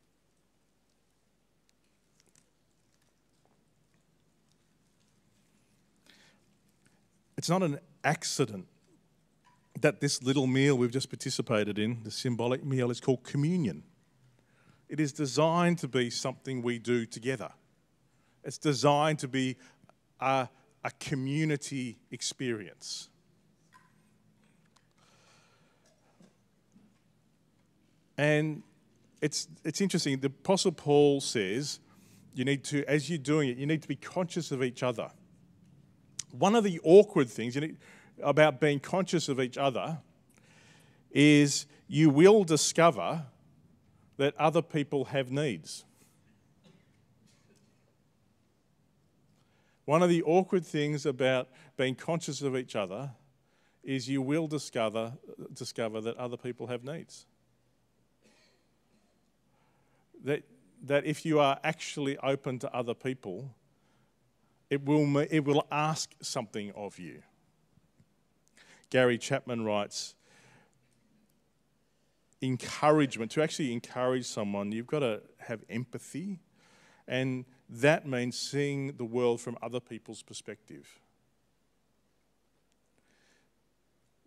It's 7.46 7.50
not 7.52 7.62
an 7.62 7.78
accident 8.04 8.66
that 9.80 10.02
this 10.02 10.24
little 10.24 10.48
meal 10.48 10.80
we've 10.80 10.90
just 10.90 11.12
participated 11.12 11.78
in, 11.78 12.02
the 12.04 12.10
symbolic 12.10 12.66
meal, 12.66 12.90
is 12.90 13.00
called 13.00 13.24
communion. 13.24 13.84
It 14.90 15.00
is 15.00 15.14
designed 15.14 15.78
to 15.78 15.88
be 15.88 16.10
something 16.10 16.64
we 16.64 16.80
do 16.80 17.06
together. 17.06 17.52
It's 18.44 18.58
designed 18.58 19.20
to 19.20 19.28
be 19.28 19.58
a, 20.20 20.50
a 20.84 20.90
community 21.00 22.00
experience. 22.10 23.10
And 28.18 28.64
it's, 29.22 29.48
it's 29.64 29.82
interesting. 29.82 30.20
The 30.20 30.30
Apostle 30.30 30.72
Paul 30.72 31.22
says 31.22 31.80
you 32.34 32.44
need 32.44 32.64
to, 32.64 32.84
as 32.90 33.08
you're 33.08 33.20
doing 33.20 33.50
it, 33.50 33.58
you 33.58 33.68
need 33.68 33.84
to 33.84 33.88
be 33.88 33.98
conscious 33.98 34.52
of 34.52 34.64
each 34.64 34.82
other. 34.82 35.12
One 36.38 36.56
of 36.56 36.64
the 36.64 36.80
awkward 36.84 37.30
things 37.30 37.58
about 38.22 38.60
being 38.60 38.80
conscious 38.80 39.30
of 39.30 39.40
each 39.40 39.58
other 39.58 40.00
is 41.12 41.66
you 41.88 42.10
will 42.10 42.44
discover 42.44 43.24
that 44.18 44.36
other 44.38 44.62
people 44.62 45.06
have 45.06 45.32
needs. 45.32 45.86
One 49.86 50.02
of 50.02 50.10
the 50.10 50.24
awkward 50.24 50.66
things 50.66 51.06
about 51.06 51.48
being 51.78 51.96
conscious 51.96 52.42
of 52.42 52.56
each 52.58 52.76
other 52.76 53.12
is 53.84 54.10
you 54.10 54.22
will 54.22 54.48
discover, 54.48 55.14
discover 55.54 56.02
that 56.02 56.18
other 56.18 56.38
people 56.38 56.68
have 56.68 56.84
needs. 56.84 57.28
That, 60.24 60.42
that 60.84 61.06
if 61.06 61.24
you 61.24 61.40
are 61.40 61.60
actually 61.64 62.18
open 62.18 62.58
to 62.60 62.76
other 62.76 62.96
people, 62.96 63.54
it 64.70 64.84
will, 64.86 65.18
it 65.18 65.42
will 65.42 65.66
ask 65.72 66.12
something 66.22 66.72
of 66.76 67.00
you. 67.00 67.22
Gary 68.90 69.18
Chapman 69.18 69.64
writes 69.64 70.16
encouragement, 72.42 73.32
to 73.32 73.42
actually 73.42 73.74
encourage 73.74 74.26
someone, 74.26 74.72
you've 74.72 74.88
got 74.88 75.00
to 75.00 75.22
have 75.40 75.64
empathy, 75.70 76.40
and 77.08 77.46
that 77.70 78.08
means 78.08 78.38
seeing 78.38 78.96
the 78.98 79.06
world 79.06 79.42
from 79.42 79.58
other 79.62 79.80
people's 79.80 80.22
perspective. 80.22 81.00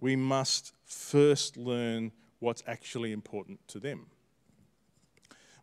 We 0.00 0.16
must 0.16 0.72
first 0.84 1.56
learn 1.56 2.12
what's 2.38 2.62
actually 2.66 3.12
important 3.12 3.66
to 3.68 3.80
them. 3.80 4.06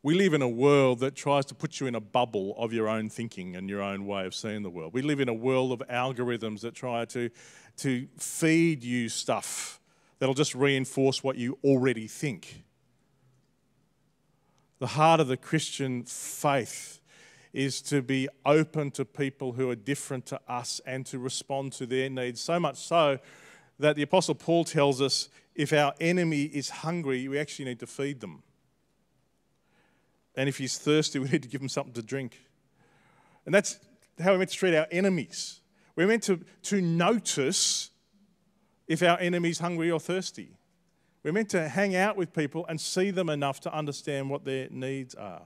We 0.05 0.13
live 0.13 0.35
in 0.35 0.43
a 0.43 0.47
world 0.47 0.99
that 0.99 1.15
tries 1.15 1.47
to 1.47 1.55
put 1.55 1.79
you 1.79 1.87
in 1.87 1.95
a 1.95 1.99
bubble 1.99 2.53
of 2.59 2.71
your 2.71 2.87
own 2.87 3.09
thinking 3.09 3.55
and 3.55 3.67
your 3.67 3.81
own 3.81 4.05
way 4.05 4.27
of 4.27 4.35
seeing 4.35 4.61
the 4.61 4.69
world. 4.69 4.93
We 4.93 5.01
live 5.01 5.19
in 5.19 5.29
a 5.29 5.33
world 5.33 5.71
of 5.71 5.79
algorithms 5.87 6.61
that 6.61 6.75
try 6.75 7.05
to, 7.05 7.31
to 7.77 8.07
feed 8.15 8.83
you 8.83 9.09
stuff 9.09 9.79
that'll 10.19 10.35
just 10.35 10.53
reinforce 10.53 11.23
what 11.23 11.37
you 11.37 11.57
already 11.63 12.05
think. 12.05 12.65
The 14.77 14.85
heart 14.85 15.21
of 15.21 15.27
the 15.27 15.37
Christian 15.37 16.03
faith 16.03 16.99
is 17.51 17.81
to 17.81 18.03
be 18.03 18.29
open 18.45 18.91
to 18.91 19.05
people 19.05 19.53
who 19.53 19.71
are 19.71 19.75
different 19.75 20.27
to 20.27 20.39
us 20.47 20.79
and 20.85 21.03
to 21.07 21.17
respond 21.17 21.73
to 21.73 21.87
their 21.87 22.11
needs. 22.11 22.39
So 22.39 22.59
much 22.59 22.77
so 22.77 23.17
that 23.79 23.95
the 23.95 24.03
Apostle 24.03 24.35
Paul 24.35 24.65
tells 24.65 25.01
us 25.01 25.29
if 25.55 25.73
our 25.73 25.95
enemy 25.99 26.43
is 26.43 26.69
hungry, 26.69 27.27
we 27.27 27.39
actually 27.39 27.65
need 27.65 27.79
to 27.79 27.87
feed 27.87 28.19
them. 28.19 28.43
And 30.37 30.49
if 30.49 30.57
he's 30.57 30.77
thirsty, 30.77 31.19
we 31.19 31.29
need 31.29 31.43
to 31.43 31.49
give 31.49 31.61
him 31.61 31.69
something 31.69 31.93
to 31.93 32.01
drink. 32.01 32.39
And 33.45 33.53
that's 33.53 33.79
how 34.19 34.31
we're 34.31 34.39
meant 34.39 34.51
to 34.51 34.57
treat 34.57 34.75
our 34.75 34.87
enemies. 34.91 35.59
We're 35.95 36.07
meant 36.07 36.23
to, 36.23 36.39
to 36.63 36.81
notice 36.81 37.91
if 38.87 39.01
our 39.01 39.19
enemy's 39.19 39.59
hungry 39.59 39.89
or 39.89 39.99
thirsty. 39.99 40.57
We're 41.23 41.31
meant 41.31 41.49
to 41.49 41.67
hang 41.67 41.95
out 41.95 42.17
with 42.17 42.33
people 42.33 42.65
and 42.67 42.79
see 42.79 43.11
them 43.11 43.29
enough 43.29 43.59
to 43.61 43.73
understand 43.73 44.29
what 44.29 44.45
their 44.45 44.67
needs 44.69 45.15
are. 45.15 45.43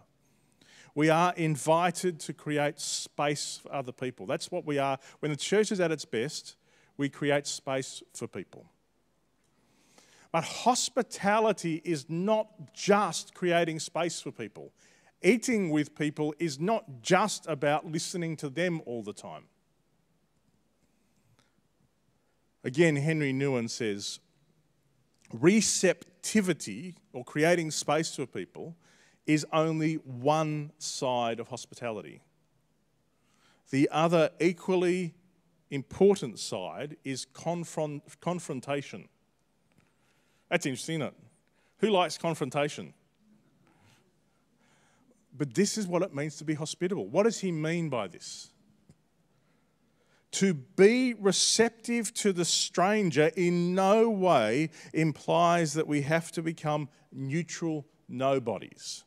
We 0.96 1.10
are 1.10 1.34
invited 1.36 2.20
to 2.22 2.34
create 2.34 2.80
space 2.80 3.62
for 3.64 3.74
other 3.74 3.92
people. 3.92 4.26
That's 4.26 4.52
what 4.52 4.66
we 4.66 4.78
are. 4.78 4.98
When 5.20 5.32
the 5.32 5.38
church 5.38 5.72
is 5.72 5.80
at 5.80 5.92
its 5.92 6.04
best, 6.04 6.56
we 6.98 7.08
create 7.08 7.48
space 7.48 8.04
for 8.14 8.28
people. 8.28 8.66
But 10.32 10.44
hospitality 10.44 11.82
is 11.84 12.06
not 12.08 12.74
just 12.74 13.34
creating 13.34 13.80
space 13.80 14.22
for 14.22 14.32
people. 14.32 14.72
Eating 15.22 15.70
with 15.70 15.96
people 15.96 16.34
is 16.40 16.60
not 16.60 17.02
just 17.02 17.48
about 17.48 17.86
listening 17.86 18.38
to 18.38 18.50
them 18.50 18.82
all 18.86 19.04
the 19.04 19.14
time. 19.14 19.46
Again, 22.64 22.96
Henry 22.96 23.34
Nouwen 23.34 23.70
says 23.70 24.20
receptivity 25.34 26.96
or 27.14 27.24
creating 27.24 27.72
space 27.72 28.16
for 28.16 28.26
people 28.26 28.76
is 29.26 29.46
only 29.54 29.96
one 29.96 30.72
side 30.78 31.40
of 31.40 31.48
hospitality. 31.48 32.22
The 33.70 33.90
other 33.92 34.32
equally 34.40 35.14
important 35.70 36.40
side 36.40 36.98
is 37.04 37.26
confront- 37.26 38.20
confrontation. 38.20 39.08
That's 40.50 40.66
interesting, 40.66 41.02
isn't 41.02 41.08
it? 41.08 41.14
Who 41.80 41.90
likes 41.90 42.18
confrontation? 42.18 42.94
But 45.38 45.54
this 45.54 45.78
is 45.78 45.88
what 45.88 46.02
it 46.02 46.14
means 46.14 46.36
to 46.38 46.44
be 46.44 46.56
hospitable. 46.56 47.08
What 47.08 47.24
does 47.24 47.40
he 47.40 47.52
mean 47.52 47.90
by 47.90 48.08
this? 48.08 48.52
To 50.32 50.54
be 50.54 51.14
receptive 51.14 52.14
to 52.16 52.34
the 52.34 52.46
stranger 52.46 53.32
in 53.36 53.74
no 53.74 54.10
way 54.10 54.70
implies 54.94 55.74
that 55.74 55.88
we 55.88 56.02
have 56.02 56.32
to 56.34 56.42
become 56.42 56.90
neutral 57.12 57.86
nobodies. 58.08 59.06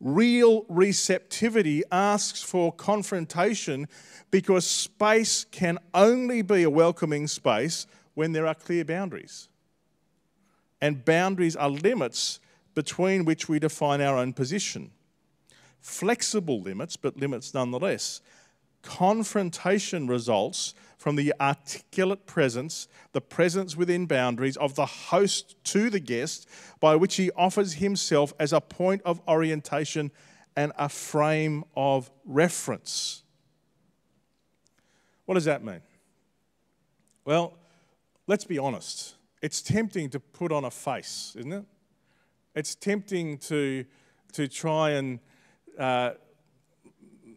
Real 0.00 0.64
receptivity 0.68 1.82
asks 1.92 2.42
for 2.42 2.72
confrontation 2.72 3.86
because 4.30 4.66
space 4.66 5.44
can 5.44 5.78
only 5.92 6.40
be 6.40 6.62
a 6.62 6.70
welcoming 6.70 7.26
space 7.26 7.86
when 8.14 8.32
there 8.32 8.46
are 8.46 8.54
clear 8.54 8.84
boundaries 8.84 9.50
and 10.80 11.04
boundaries 11.04 11.56
are 11.56 11.68
limits 11.68 12.40
between 12.74 13.24
which 13.24 13.48
we 13.48 13.58
define 13.58 14.00
our 14.00 14.16
own 14.16 14.32
position. 14.32 14.90
Flexible 15.80 16.60
limits, 16.60 16.96
but 16.96 17.16
limits 17.16 17.52
nonetheless. 17.54 18.20
Confrontation 18.82 20.06
results 20.06 20.74
from 20.96 21.16
the 21.16 21.32
articulate 21.40 22.26
presence, 22.26 22.86
the 23.12 23.20
presence 23.20 23.76
within 23.76 24.06
boundaries 24.06 24.56
of 24.58 24.74
the 24.74 24.86
host 24.86 25.56
to 25.64 25.90
the 25.90 26.00
guest, 26.00 26.48
by 26.78 26.94
which 26.94 27.16
he 27.16 27.30
offers 27.32 27.74
himself 27.74 28.32
as 28.38 28.52
a 28.52 28.60
point 28.60 29.00
of 29.04 29.20
orientation 29.26 30.10
and 30.56 30.72
a 30.78 30.88
frame 30.88 31.64
of 31.74 32.10
reference. 32.24 33.22
What 35.24 35.34
does 35.34 35.44
that 35.46 35.64
mean? 35.64 35.80
Well, 37.24 37.54
let's 38.26 38.44
be 38.44 38.58
honest. 38.58 39.14
It's 39.42 39.62
tempting 39.62 40.10
to 40.10 40.20
put 40.20 40.52
on 40.52 40.64
a 40.64 40.70
face, 40.70 41.34
isn't 41.38 41.52
it? 41.52 41.64
It's 42.54 42.74
tempting 42.74 43.38
to, 43.38 43.84
to 44.32 44.48
try 44.48 44.90
and 44.90 45.20
uh, 45.78 46.12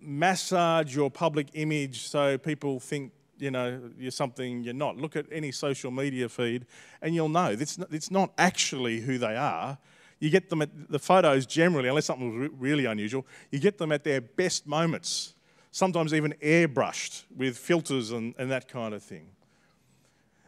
massage 0.01 0.95
your 0.95 1.09
public 1.09 1.47
image 1.53 2.07
so 2.07 2.37
people 2.37 2.79
think 2.79 3.13
you 3.39 3.51
know 3.51 3.81
you're 3.97 4.11
something 4.11 4.63
you're 4.63 4.73
not. 4.73 4.97
Look 4.97 5.15
at 5.15 5.25
any 5.31 5.51
social 5.51 5.91
media 5.91 6.29
feed, 6.29 6.65
and 7.01 7.13
you'll 7.15 7.29
know 7.29 7.47
it's 7.47 7.77
not, 7.77 7.93
it's 7.93 8.11
not 8.11 8.31
actually 8.37 9.01
who 9.01 9.17
they 9.17 9.35
are. 9.35 9.77
You 10.19 10.29
get 10.29 10.49
them 10.49 10.61
at 10.61 10.69
the 10.89 10.99
photos 10.99 11.45
generally, 11.45 11.89
unless 11.89 12.05
something 12.05 12.39
was 12.39 12.49
really 12.57 12.85
unusual. 12.85 13.25
You 13.51 13.59
get 13.59 13.77
them 13.77 13.91
at 13.91 14.03
their 14.03 14.21
best 14.21 14.65
moments, 14.65 15.33
sometimes 15.71 16.13
even 16.13 16.33
airbrushed 16.41 17.23
with 17.35 17.57
filters 17.57 18.11
and, 18.11 18.33
and 18.37 18.49
that 18.49 18.69
kind 18.69 18.93
of 18.93 19.03
thing. 19.03 19.27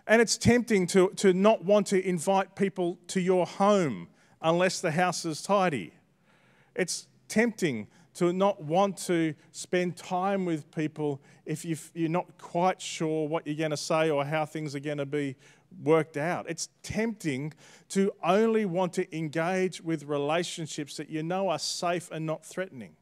And 0.08 0.22
it's 0.22 0.38
tempting 0.38 0.88
to, 0.88 1.10
to 1.18 1.34
not 1.34 1.64
want 1.64 1.88
to 1.88 2.08
invite 2.08 2.56
people 2.56 3.00
to 3.08 3.20
your 3.20 3.46
home 3.46 4.08
unless 4.42 4.80
the 4.80 4.92
house 4.92 5.26
is 5.26 5.42
tidy. 5.42 5.94
It's 6.76 7.08
tempting 7.28 7.88
to 8.16 8.32
not 8.32 8.64
want 8.64 8.98
to 8.98 9.34
spend 9.52 9.98
time 9.98 10.46
with 10.46 10.70
people 10.72 11.22
if 11.46 11.66
you're 11.94 12.10
not 12.10 12.38
quite 12.38 12.82
sure 12.82 13.28
what 13.28 13.46
you're 13.46 13.56
going 13.56 13.72
to 13.72 13.78
say 13.78 14.10
or 14.10 14.24
how 14.24 14.46
things 14.46 14.76
are 14.76 14.80
going 14.80 15.00
to 15.00 15.06
be 15.06 15.36
worked 15.84 16.18
out. 16.18 16.46
It's 16.48 16.70
tempting 16.84 17.54
to 17.90 18.12
only 18.24 18.66
want 18.66 18.94
to 18.94 19.16
engage 19.18 19.82
with 19.82 20.04
relationships 20.04 20.98
that 20.98 21.10
you 21.10 21.24
know 21.24 21.50
are 21.50 21.60
safe 21.60 22.10
and 22.12 22.26
not 22.26 22.46
threatening. 22.46 22.96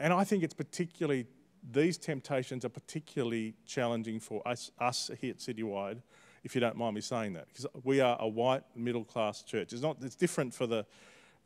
And 0.00 0.12
I 0.12 0.24
think 0.24 0.42
it's 0.42 0.54
particularly, 0.54 1.26
these 1.72 1.96
temptations 1.98 2.64
are 2.64 2.70
particularly 2.70 3.54
challenging 3.66 4.20
for 4.20 4.46
us, 4.46 4.70
us 4.78 5.10
here 5.20 5.30
at 5.30 5.38
Citywide 5.38 6.02
if 6.44 6.54
you 6.54 6.60
don't 6.60 6.76
mind 6.76 6.94
me 6.94 7.00
saying 7.00 7.32
that, 7.32 7.48
because 7.48 7.66
we 7.82 8.00
are 8.00 8.18
a 8.20 8.28
white 8.28 8.62
middle 8.76 9.02
class 9.02 9.42
church. 9.42 9.72
It's, 9.72 9.80
not, 9.80 9.96
it's 10.02 10.14
different 10.14 10.52
for 10.52 10.66
the, 10.66 10.84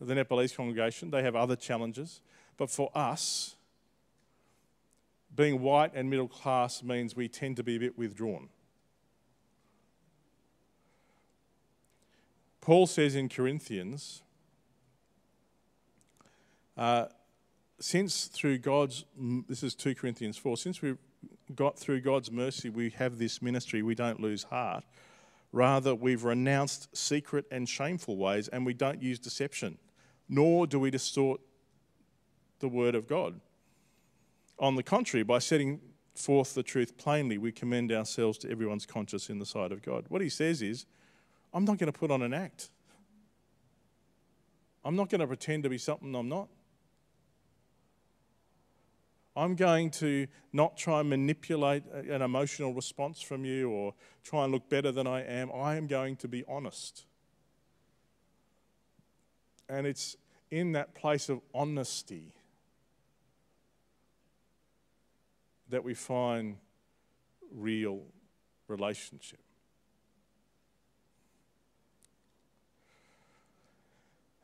the 0.00 0.14
Nepalese 0.14 0.52
congregation, 0.52 1.10
they 1.10 1.22
have 1.22 1.36
other 1.36 1.54
challenges. 1.54 2.20
But 2.56 2.68
for 2.68 2.90
us, 2.96 3.54
being 5.34 5.62
white 5.62 5.92
and 5.94 6.10
middle 6.10 6.26
class 6.26 6.82
means 6.82 7.14
we 7.14 7.28
tend 7.28 7.56
to 7.58 7.62
be 7.62 7.76
a 7.76 7.78
bit 7.78 7.96
withdrawn. 7.96 8.48
Paul 12.60 12.88
says 12.88 13.14
in 13.14 13.28
Corinthians, 13.28 14.22
uh, 16.76 17.06
since 17.80 18.26
through 18.26 18.58
God's, 18.58 19.04
this 19.48 19.62
is 19.62 19.74
2 19.74 19.94
Corinthians 19.94 20.36
4, 20.36 20.56
since 20.56 20.82
we 20.82 20.94
got 21.54 21.78
through 21.78 22.00
God's 22.00 22.30
mercy, 22.30 22.68
we 22.68 22.90
have 22.90 23.18
this 23.18 23.40
ministry, 23.40 23.82
we 23.82 23.94
don't 23.94 24.20
lose 24.20 24.44
heart. 24.44 24.84
Rather, 25.52 25.94
we've 25.94 26.24
renounced 26.24 26.94
secret 26.96 27.46
and 27.50 27.68
shameful 27.68 28.16
ways 28.16 28.48
and 28.48 28.66
we 28.66 28.74
don't 28.74 29.02
use 29.02 29.18
deception, 29.18 29.78
nor 30.28 30.66
do 30.66 30.78
we 30.78 30.90
distort 30.90 31.40
the 32.58 32.68
word 32.68 32.94
of 32.94 33.06
God. 33.06 33.40
On 34.58 34.74
the 34.74 34.82
contrary, 34.82 35.22
by 35.22 35.38
setting 35.38 35.80
forth 36.14 36.54
the 36.54 36.64
truth 36.64 36.98
plainly, 36.98 37.38
we 37.38 37.52
commend 37.52 37.92
ourselves 37.92 38.38
to 38.38 38.50
everyone's 38.50 38.84
conscience 38.84 39.30
in 39.30 39.38
the 39.38 39.46
sight 39.46 39.70
of 39.70 39.82
God. 39.82 40.04
What 40.08 40.20
he 40.20 40.28
says 40.28 40.60
is, 40.60 40.84
I'm 41.54 41.64
not 41.64 41.78
going 41.78 41.90
to 41.90 41.98
put 41.98 42.10
on 42.10 42.22
an 42.22 42.34
act. 42.34 42.68
I'm 44.84 44.96
not 44.96 45.08
going 45.08 45.20
to 45.20 45.26
pretend 45.26 45.62
to 45.62 45.70
be 45.70 45.78
something 45.78 46.14
I'm 46.14 46.28
not. 46.28 46.48
I'm 49.38 49.54
going 49.54 49.92
to 49.92 50.26
not 50.52 50.76
try 50.76 50.98
and 50.98 51.08
manipulate 51.08 51.84
an 51.92 52.22
emotional 52.22 52.74
response 52.74 53.22
from 53.22 53.44
you 53.44 53.70
or 53.70 53.94
try 54.24 54.42
and 54.42 54.52
look 54.52 54.68
better 54.68 54.90
than 54.90 55.06
I 55.06 55.22
am. 55.22 55.52
I 55.52 55.76
am 55.76 55.86
going 55.86 56.16
to 56.16 56.28
be 56.28 56.42
honest. 56.48 57.06
And 59.68 59.86
it's 59.86 60.16
in 60.50 60.72
that 60.72 60.92
place 60.96 61.28
of 61.28 61.40
honesty 61.54 62.32
that 65.68 65.84
we 65.84 65.94
find 65.94 66.56
real 67.54 68.00
relationship. 68.66 69.38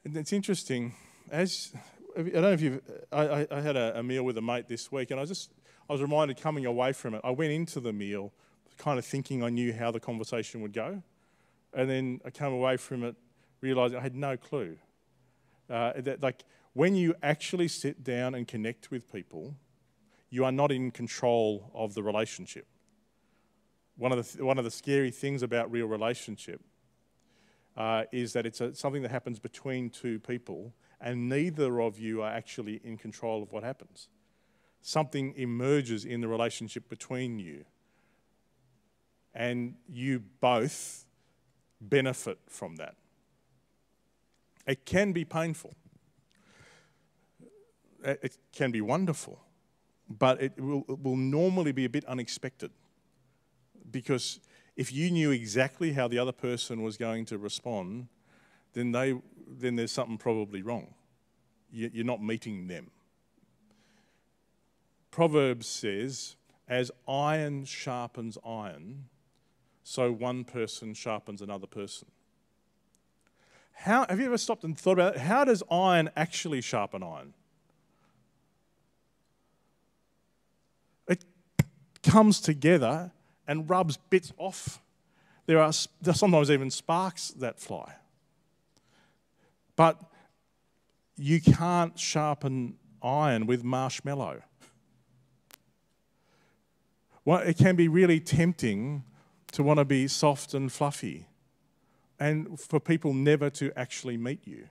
And 0.04 0.16
it's 0.16 0.32
interesting, 0.32 0.94
as 1.32 1.72
I 2.16 2.22
don't 2.22 2.42
know 2.42 2.52
if 2.52 2.60
you've. 2.60 2.80
I, 3.12 3.46
I 3.50 3.60
had 3.60 3.76
a, 3.76 3.98
a, 3.98 4.02
meal 4.02 4.22
with 4.22 4.38
a 4.38 4.42
mate 4.42 4.68
this 4.68 4.92
week, 4.92 5.10
and 5.10 5.18
I 5.18 5.24
just 5.24 5.52
I 5.88 5.92
was 5.92 6.00
reminded 6.00 6.40
coming 6.40 6.64
away 6.64 6.92
from 6.92 7.14
it. 7.14 7.20
I 7.24 7.30
went 7.30 7.52
into 7.52 7.80
the 7.80 7.92
meal, 7.92 8.32
kind 8.78 8.98
of 8.98 9.04
thinking 9.04 9.42
I 9.42 9.50
knew 9.50 9.72
how 9.72 9.90
the 9.90 10.00
conversation 10.00 10.60
would 10.62 10.72
go, 10.72 11.02
and 11.72 11.90
then 11.90 12.20
I 12.24 12.30
came 12.30 12.52
away 12.52 12.76
from 12.76 13.02
it 13.02 13.16
realizing 13.60 13.98
I 13.98 14.02
had 14.02 14.14
no 14.14 14.36
clue. 14.36 14.76
Uh, 15.68 15.92
that 15.96 16.22
like 16.22 16.44
when 16.74 16.94
you 16.94 17.14
actually 17.22 17.68
sit 17.68 18.04
down 18.04 18.34
and 18.34 18.46
connect 18.46 18.90
with 18.90 19.10
people, 19.10 19.54
you 20.30 20.44
are 20.44 20.52
not 20.52 20.70
in 20.70 20.90
control 20.90 21.70
of 21.74 21.94
the 21.94 22.02
relationship. 22.02 22.66
One 23.96 24.12
of 24.12 24.32
the 24.36 24.44
one 24.44 24.58
of 24.58 24.64
the 24.64 24.70
scary 24.70 25.10
things 25.10 25.42
about 25.42 25.70
real 25.72 25.86
relationship 25.86 26.60
uh, 27.76 28.04
is 28.12 28.34
that 28.34 28.46
it's 28.46 28.60
a, 28.60 28.74
something 28.74 29.02
that 29.02 29.10
happens 29.10 29.40
between 29.40 29.90
two 29.90 30.20
people 30.20 30.72
and 31.04 31.28
neither 31.28 31.82
of 31.82 31.98
you 31.98 32.22
are 32.22 32.30
actually 32.30 32.80
in 32.82 32.96
control 32.96 33.42
of 33.42 33.52
what 33.52 33.62
happens. 33.62 34.08
Something 34.80 35.34
emerges 35.36 36.06
in 36.06 36.22
the 36.22 36.28
relationship 36.28 36.88
between 36.88 37.38
you, 37.38 37.66
and 39.34 39.74
you 39.86 40.22
both 40.40 41.04
benefit 41.78 42.38
from 42.48 42.76
that. 42.76 42.94
It 44.66 44.86
can 44.86 45.12
be 45.12 45.26
painful, 45.26 45.74
it 48.02 48.38
can 48.52 48.70
be 48.70 48.80
wonderful, 48.80 49.40
but 50.08 50.42
it 50.42 50.58
will, 50.58 50.86
it 50.88 51.02
will 51.02 51.16
normally 51.16 51.72
be 51.72 51.84
a 51.84 51.90
bit 51.90 52.06
unexpected 52.06 52.70
because 53.90 54.40
if 54.74 54.90
you 54.90 55.10
knew 55.10 55.30
exactly 55.30 55.92
how 55.92 56.08
the 56.08 56.18
other 56.18 56.32
person 56.32 56.82
was 56.82 56.96
going 56.96 57.26
to 57.26 57.36
respond, 57.36 58.08
then 58.72 58.92
they 58.92 59.14
then 59.46 59.76
there's 59.76 59.92
something 59.92 60.18
probably 60.18 60.62
wrong. 60.62 60.94
You're 61.70 62.04
not 62.04 62.22
meeting 62.22 62.68
them. 62.68 62.90
Proverbs 65.10 65.66
says, 65.66 66.36
as 66.68 66.90
iron 67.06 67.64
sharpens 67.64 68.38
iron, 68.44 69.04
so 69.82 70.10
one 70.12 70.44
person 70.44 70.94
sharpens 70.94 71.42
another 71.42 71.66
person. 71.66 72.08
How, 73.72 74.06
have 74.08 74.18
you 74.18 74.26
ever 74.26 74.38
stopped 74.38 74.64
and 74.64 74.78
thought 74.78 74.92
about 74.92 75.16
it? 75.16 75.20
How 75.20 75.44
does 75.44 75.62
iron 75.70 76.10
actually 76.16 76.60
sharpen 76.60 77.02
iron? 77.02 77.34
It 81.08 81.24
comes 82.02 82.40
together 82.40 83.12
and 83.46 83.68
rubs 83.68 83.98
bits 84.10 84.32
off. 84.38 84.80
There 85.46 85.60
are, 85.60 85.72
there 86.00 86.12
are 86.12 86.16
sometimes 86.16 86.50
even 86.50 86.70
sparks 86.70 87.30
that 87.30 87.60
fly. 87.60 87.94
But 89.76 90.00
you 91.16 91.40
can't 91.40 91.98
sharpen 91.98 92.76
iron 93.02 93.46
with 93.46 93.64
marshmallow. 93.64 94.42
Well, 97.24 97.40
it 97.40 97.56
can 97.56 97.76
be 97.76 97.88
really 97.88 98.20
tempting 98.20 99.04
to 99.52 99.62
want 99.62 99.78
to 99.78 99.84
be 99.84 100.08
soft 100.08 100.54
and 100.54 100.70
fluffy 100.70 101.28
and 102.18 102.58
for 102.58 102.78
people 102.78 103.12
never 103.12 103.50
to 103.50 103.72
actually 103.78 104.16
meet 104.16 104.46
you. 104.46 104.68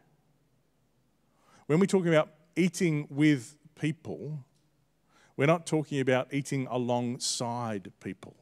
When 1.68 1.80
we're 1.80 1.86
talking 1.86 2.10
about 2.10 2.30
eating 2.56 3.08
with 3.10 3.56
people, 3.80 4.44
we're 5.36 5.48
not 5.48 5.66
talking 5.66 6.00
about 6.00 6.34
eating 6.34 6.68
alongside 6.70 7.92
people. 8.00 8.36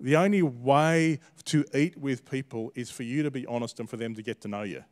The 0.00 0.16
only 0.16 0.42
way 0.42 1.20
to 1.44 1.64
eat 1.74 1.96
with 1.96 2.28
people 2.28 2.72
is 2.74 2.90
for 2.90 3.02
you 3.02 3.22
to 3.22 3.30
be 3.30 3.46
honest 3.46 3.78
and 3.80 3.88
for 3.88 3.96
them 3.96 4.14
to 4.14 4.22
get 4.22 4.40
to 4.42 4.48
know 4.48 4.62
you 4.62 4.84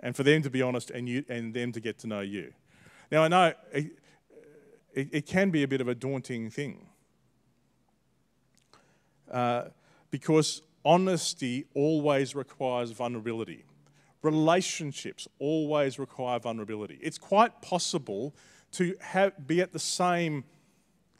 and 0.00 0.16
for 0.16 0.22
them 0.22 0.42
to 0.42 0.50
be 0.50 0.62
honest 0.62 0.90
and, 0.90 1.08
you, 1.08 1.24
and 1.28 1.54
them 1.54 1.72
to 1.72 1.80
get 1.80 1.98
to 1.98 2.06
know 2.06 2.20
you. 2.20 2.52
Now, 3.10 3.22
I 3.22 3.28
know 3.28 3.52
it, 3.72 3.92
it, 4.94 5.08
it 5.12 5.26
can 5.26 5.50
be 5.50 5.62
a 5.62 5.68
bit 5.68 5.80
of 5.80 5.88
a 5.88 5.94
daunting 5.94 6.50
thing 6.50 6.86
uh, 9.30 9.64
because 10.10 10.62
honesty 10.84 11.66
always 11.74 12.34
requires 12.34 12.90
vulnerability. 12.90 13.64
Relationships 14.22 15.28
always 15.38 15.98
require 15.98 16.38
vulnerability. 16.38 16.98
It's 17.00 17.18
quite 17.18 17.62
possible 17.62 18.34
to 18.72 18.94
have, 19.00 19.46
be 19.46 19.60
at 19.60 19.72
the 19.72 19.78
same 19.78 20.44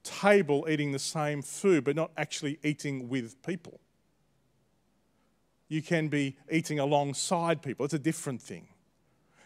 table 0.02 0.66
eating 0.68 0.92
the 0.92 0.98
same 0.98 1.42
food, 1.42 1.84
but 1.84 1.96
not 1.96 2.10
actually 2.16 2.58
eating 2.62 3.08
with 3.08 3.42
people 3.42 3.80
you 5.70 5.80
can 5.80 6.08
be 6.08 6.36
eating 6.50 6.80
alongside 6.80 7.62
people. 7.62 7.84
It's 7.84 7.94
a 7.94 7.98
different 7.98 8.42
thing. 8.42 8.66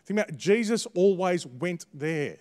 Think 0.07 0.19
about 0.19 0.31
it, 0.31 0.37
Jesus 0.39 0.87
always 0.95 1.47
went 1.47 1.85
there. 1.93 2.39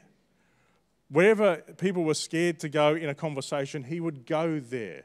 Wherever 1.10 1.58
people 1.78 2.04
were 2.04 2.14
scared 2.14 2.60
to 2.62 2.70
go 2.70 2.96
in 2.96 3.10
a 3.10 3.14
conversation, 3.14 3.84
he 3.84 4.00
would 4.00 4.26
go 4.26 4.60
there. 4.60 5.04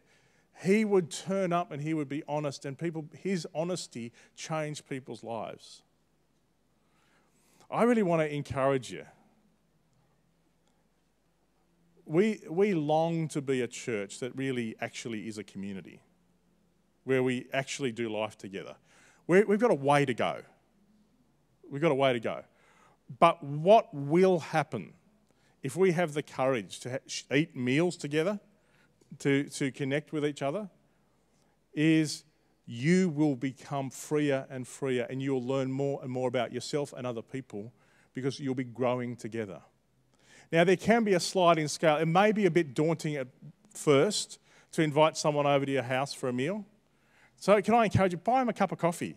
He 0.63 0.85
would 0.85 1.11
turn 1.11 1.53
up 1.53 1.73
and 1.73 1.83
he 1.83 1.93
would 1.93 2.09
be 2.09 2.23
honest, 2.29 2.65
and 2.65 2.79
people, 2.79 3.05
his 3.21 3.47
honesty 3.53 4.13
changed 4.37 4.89
people's 4.89 5.25
lives. 5.25 5.83
I 7.71 7.83
really 7.83 8.05
want 8.05 8.23
to 8.23 8.33
encourage 8.33 8.93
you. 8.93 9.05
We, 12.07 12.41
we 12.49 12.75
long 12.75 13.27
to 13.29 13.43
be 13.43 13.61
a 13.61 13.69
church 13.69 14.21
that 14.21 14.35
really 14.37 14.77
actually 14.81 15.27
is 15.27 15.37
a 15.37 15.45
community 15.45 16.01
where 17.09 17.23
we 17.23 17.47
actually 17.55 17.91
do 17.91 18.11
life 18.11 18.37
together. 18.37 18.75
we 19.27 19.43
we've 19.45 19.59
got 19.59 19.71
a 19.71 19.83
way 19.91 20.05
to 20.05 20.13
go. 20.13 20.43
We've 21.71 21.81
got 21.81 21.91
a 21.91 21.95
way 21.95 22.13
to 22.13 22.21
go. 22.21 22.43
But 23.19 23.43
what 23.43 23.89
will 23.95 24.41
happen 24.41 24.93
if 25.63 25.75
we 25.75 25.93
have 25.93 26.13
the 26.13 26.23
courage 26.23 26.81
to 26.81 27.01
eat 27.35 27.57
meals 27.57 27.97
together, 27.97 28.39
to, 29.21 29.45
to 29.45 29.73
connect 29.73 30.13
with 30.13 30.25
each 30.27 30.43
other, 30.43 30.69
is 31.73 32.25
you 32.67 33.09
will 33.09 33.37
become 33.37 33.89
freer 33.89 34.47
and 34.51 34.69
freer 34.69 35.07
and 35.09 35.23
you'll 35.23 35.43
learn 35.43 35.73
more 35.73 36.01
and 36.03 36.13
more 36.13 36.29
about 36.29 36.53
yourself 36.53 36.93
and 36.95 37.07
other 37.07 37.23
people 37.23 37.73
because 38.13 38.39
you'll 38.39 38.55
be 38.55 38.65
growing 38.65 39.17
together. 39.17 39.63
Now, 40.53 40.65
there 40.65 40.77
can 40.77 41.05
be 41.05 41.15
a 41.15 41.21
sliding 41.21 41.69
scale. 41.69 41.97
It 41.97 42.07
may 42.07 42.33
be 42.33 42.45
a 42.45 42.51
bit 42.51 42.75
daunting 42.75 43.17
at 43.17 43.29
first 43.73 44.39
to 44.73 44.83
invite 44.83 45.17
someone 45.17 45.47
over 45.47 45.65
to 45.65 45.73
your 45.73 45.83
house 45.83 46.13
for 46.13 46.29
a 46.29 46.33
meal. 46.33 46.67
So, 47.39 47.61
can 47.63 47.75
I 47.75 47.85
encourage 47.85 48.13
you? 48.13 48.19
Buy 48.19 48.41
them 48.41 48.49
a 48.49 48.53
cup 48.53 48.73
of 48.73 48.79
coffee. 48.79 49.17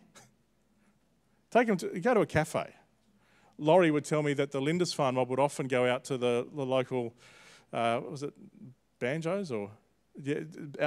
Take 1.49 1.67
them 1.67 1.77
to 1.77 1.99
go 1.99 2.13
to 2.13 2.21
a 2.21 2.25
cafe. 2.25 2.73
Laurie 3.57 3.91
would 3.91 4.05
tell 4.05 4.23
me 4.23 4.33
that 4.33 4.51
the 4.51 4.61
Lindisfarne 4.61 5.15
mob 5.15 5.29
would 5.29 5.39
often 5.39 5.67
go 5.67 5.85
out 5.85 6.03
to 6.05 6.17
the, 6.17 6.47
the 6.55 6.65
local, 6.65 7.13
uh, 7.73 7.99
was 8.09 8.23
it 8.23 8.33
Banjo's 8.99 9.51
or 9.51 9.69
yeah, 10.23 10.39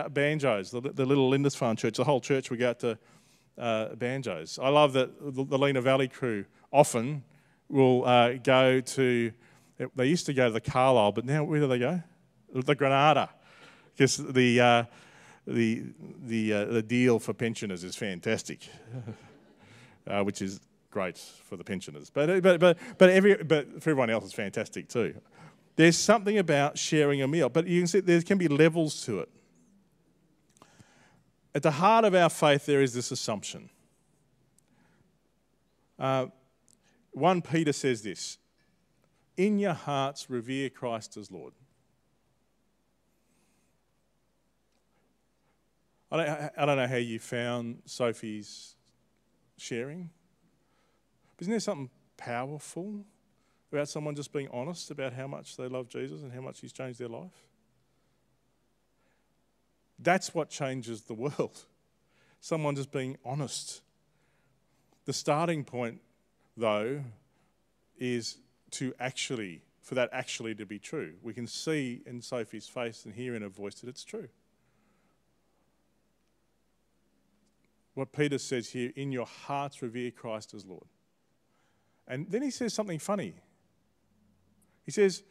Banjo's, 0.08 0.70
the, 0.70 0.80
the 0.80 1.04
little 1.04 1.28
Lindisfarne 1.28 1.76
church. 1.76 1.96
The 1.96 2.04
whole 2.04 2.20
church 2.20 2.50
would 2.50 2.58
go 2.58 2.70
out 2.70 2.80
to 2.80 2.98
uh, 3.58 3.88
Banjo's. 3.94 4.58
I 4.58 4.68
love 4.68 4.92
that 4.94 5.18
the, 5.20 5.44
the 5.44 5.58
Lenah 5.58 5.82
Valley 5.82 6.08
crew 6.08 6.44
often 6.72 7.24
will 7.68 8.04
uh, 8.04 8.34
go 8.34 8.80
to. 8.80 9.32
They 9.96 10.06
used 10.06 10.26
to 10.26 10.34
go 10.34 10.46
to 10.46 10.52
the 10.52 10.60
Carlisle, 10.60 11.12
but 11.12 11.24
now 11.24 11.42
where 11.44 11.60
do 11.60 11.66
they 11.66 11.78
go? 11.78 12.02
The 12.52 12.74
Granada, 12.74 13.30
because 13.96 14.16
the 14.18 14.60
uh, 14.60 14.84
the 15.46 15.84
the 16.24 16.52
uh, 16.52 16.64
the 16.66 16.82
deal 16.82 17.18
for 17.18 17.32
pensioners 17.34 17.84
is 17.84 17.96
fantastic, 17.96 18.68
uh, 20.06 20.22
which 20.22 20.40
is 20.40 20.60
great 20.94 21.18
for 21.18 21.56
the 21.56 21.64
pensioners. 21.64 22.08
But, 22.08 22.40
but, 22.40 22.60
but, 22.60 22.78
but, 22.98 23.10
every, 23.10 23.34
but 23.34 23.82
for 23.82 23.90
everyone 23.90 24.10
else, 24.10 24.24
it's 24.24 24.32
fantastic 24.32 24.88
too. 24.88 25.20
There's 25.74 25.98
something 25.98 26.38
about 26.38 26.78
sharing 26.78 27.20
a 27.20 27.26
meal, 27.26 27.48
but 27.48 27.66
you 27.66 27.80
can 27.80 27.88
see 27.88 27.98
there 27.98 28.22
can 28.22 28.38
be 28.38 28.46
levels 28.46 29.04
to 29.06 29.18
it. 29.18 29.28
At 31.52 31.64
the 31.64 31.72
heart 31.72 32.04
of 32.04 32.14
our 32.14 32.30
faith, 32.30 32.64
there 32.64 32.80
is 32.80 32.94
this 32.94 33.10
assumption. 33.10 33.70
Uh, 35.98 36.26
1 37.12 37.42
Peter 37.42 37.72
says 37.72 38.02
this 38.02 38.38
In 39.36 39.58
your 39.58 39.74
hearts, 39.74 40.30
revere 40.30 40.70
Christ 40.70 41.16
as 41.16 41.30
Lord. 41.30 41.54
I 46.14 46.16
don't, 46.16 46.50
I 46.58 46.66
don't 46.66 46.76
know 46.76 46.86
how 46.86 46.94
you 46.94 47.18
found 47.18 47.82
Sophie's 47.86 48.76
sharing. 49.56 50.10
but 51.36 51.42
Isn't 51.42 51.50
there 51.50 51.58
something 51.58 51.90
powerful 52.16 53.04
about 53.72 53.88
someone 53.88 54.14
just 54.14 54.32
being 54.32 54.46
honest 54.52 54.92
about 54.92 55.12
how 55.12 55.26
much 55.26 55.56
they 55.56 55.66
love 55.66 55.88
Jesus 55.88 56.22
and 56.22 56.32
how 56.32 56.40
much 56.40 56.60
He's 56.60 56.72
changed 56.72 57.00
their 57.00 57.08
life? 57.08 57.32
That's 59.98 60.32
what 60.32 60.50
changes 60.50 61.02
the 61.02 61.14
world. 61.14 61.64
Someone 62.40 62.76
just 62.76 62.92
being 62.92 63.16
honest. 63.24 63.82
The 65.06 65.12
starting 65.12 65.64
point, 65.64 66.00
though, 66.56 67.02
is 67.98 68.38
to 68.72 68.94
actually, 69.00 69.62
for 69.80 69.96
that 69.96 70.10
actually 70.12 70.54
to 70.56 70.66
be 70.66 70.78
true. 70.78 71.14
We 71.22 71.34
can 71.34 71.48
see 71.48 72.02
in 72.06 72.20
Sophie's 72.20 72.68
face 72.68 73.04
and 73.04 73.14
hear 73.14 73.34
in 73.34 73.42
her 73.42 73.48
voice 73.48 73.80
that 73.80 73.88
it's 73.88 74.04
true. 74.04 74.28
What 77.94 78.12
Peter 78.12 78.38
says 78.38 78.70
here 78.70 78.92
in 78.96 79.12
your 79.12 79.26
hearts, 79.26 79.80
revere 79.80 80.10
Christ 80.10 80.52
as 80.52 80.66
Lord. 80.66 80.86
And 82.06 82.30
then 82.30 82.42
he 82.42 82.50
says 82.50 82.74
something 82.74 82.98
funny. 82.98 83.34
He 84.84 84.90
says, 84.90 85.22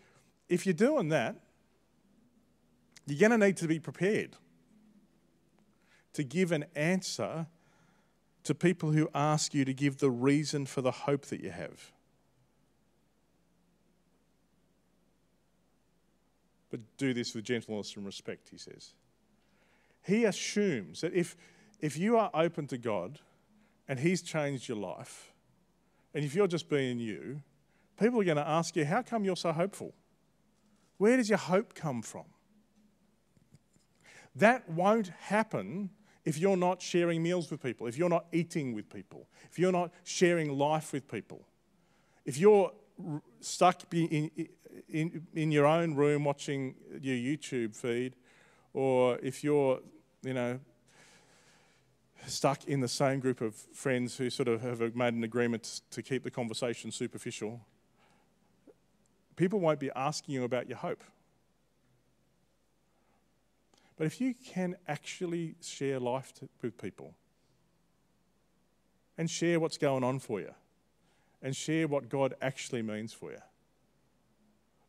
if 0.50 0.66
you're 0.66 0.74
doing 0.74 1.10
that, 1.10 1.36
you're 3.06 3.20
going 3.20 3.40
to 3.40 3.46
need 3.46 3.58
to 3.58 3.68
be 3.68 3.80
prepared 3.80 4.38
to 6.14 6.24
give 6.24 6.52
an 6.52 6.66
answer 6.76 7.48
to 8.44 8.56
people 8.56 8.92
who 8.92 9.10
ask 9.14 9.54
you 9.54 9.66
to 9.66 9.74
give 9.74 9.98
the 9.98 10.12
reason 10.12 10.66
for 10.66 10.82
the 10.82 10.92
hope 10.92 11.26
that 11.28 11.42
you 11.42 11.52
have. 11.52 11.92
But 16.70 16.82
do 16.98 17.14
this 17.14 17.36
with 17.36 17.46
gentleness 17.46 17.96
and 17.96 18.06
respect, 18.06 18.50
he 18.50 18.58
says. 18.58 18.94
He 20.02 20.26
assumes 20.26 21.02
that 21.02 21.14
if, 21.14 21.38
if 21.84 21.98
you 21.98 22.18
are 22.18 22.32
open 22.34 22.66
to 22.68 22.78
God 22.78 23.20
and 23.90 24.00
He's 24.00 24.22
changed 24.22 24.70
your 24.70 24.78
life, 24.78 25.34
and 26.14 26.24
if 26.24 26.34
you're 26.34 26.48
just 26.48 26.70
being 26.70 26.98
you, 26.98 27.42
people 28.00 28.22
are 28.22 28.24
going 28.24 28.38
to 28.38 28.48
ask 28.48 28.78
you, 28.78 28.86
How 28.86 29.02
come 29.02 29.26
you're 29.26 29.36
so 29.36 29.52
hopeful? 29.52 29.94
Where 30.98 31.18
does 31.18 31.28
your 31.28 31.38
hope 31.38 31.76
come 31.76 32.02
from? 32.02 32.24
That 34.34 34.70
won't 34.70 35.10
happen 35.24 35.90
if 36.24 36.38
you're 36.38 36.56
not 36.56 36.82
sharing 36.82 37.22
meals 37.22 37.52
with 37.52 37.62
people, 37.62 37.86
if 37.88 37.98
you're 37.98 38.08
not 38.08 38.28
eating 38.32 38.74
with 38.74 38.90
people, 38.90 39.28
if 39.52 39.60
you're 39.60 39.74
not 39.74 39.92
sharing 40.06 40.58
life 40.58 40.94
with 40.94 41.12
people. 41.12 41.46
If 42.26 42.38
you're 42.38 42.72
stuck 43.42 43.82
in, 43.92 44.32
in, 44.88 45.28
in 45.36 45.52
your 45.52 45.66
own 45.66 45.96
room 45.96 46.24
watching 46.24 46.76
your 47.02 47.18
YouTube 47.18 47.76
feed, 47.76 48.16
or 48.74 49.20
if 49.22 49.44
you're, 49.44 49.82
you 50.22 50.34
know, 50.34 50.60
stuck 52.28 52.66
in 52.66 52.80
the 52.80 52.88
same 52.88 53.20
group 53.20 53.42
of 53.42 53.56
friends 53.56 54.18
who 54.18 54.30
sort 54.30 54.48
of 54.48 54.62
have 54.62 54.96
made 54.96 55.14
an 55.14 55.24
agreement 55.24 55.82
to 55.92 56.02
keep 56.02 56.24
the 56.24 56.32
conversation 56.32 56.92
superficial, 56.92 57.62
people 59.36 59.60
won't 59.60 59.80
be 59.80 59.92
asking 59.96 60.36
you 60.36 60.44
about 60.44 60.68
your 60.68 60.78
hope. 60.78 61.04
But 63.98 64.08
if 64.08 64.20
you 64.20 64.34
can 64.34 64.76
actually 64.88 65.56
share 65.62 66.00
life 66.00 66.34
to, 66.36 66.50
with 66.62 66.78
people 66.78 67.14
and 69.18 69.30
share 69.30 69.60
what's 69.60 69.78
going 69.78 70.04
on 70.04 70.20
for 70.20 70.40
you 70.40 70.54
and 71.42 71.56
share 71.56 71.88
what 71.88 72.10
God 72.10 72.34
actually 72.42 72.82
means 72.82 73.14
for 73.14 73.32
you, 73.32 73.42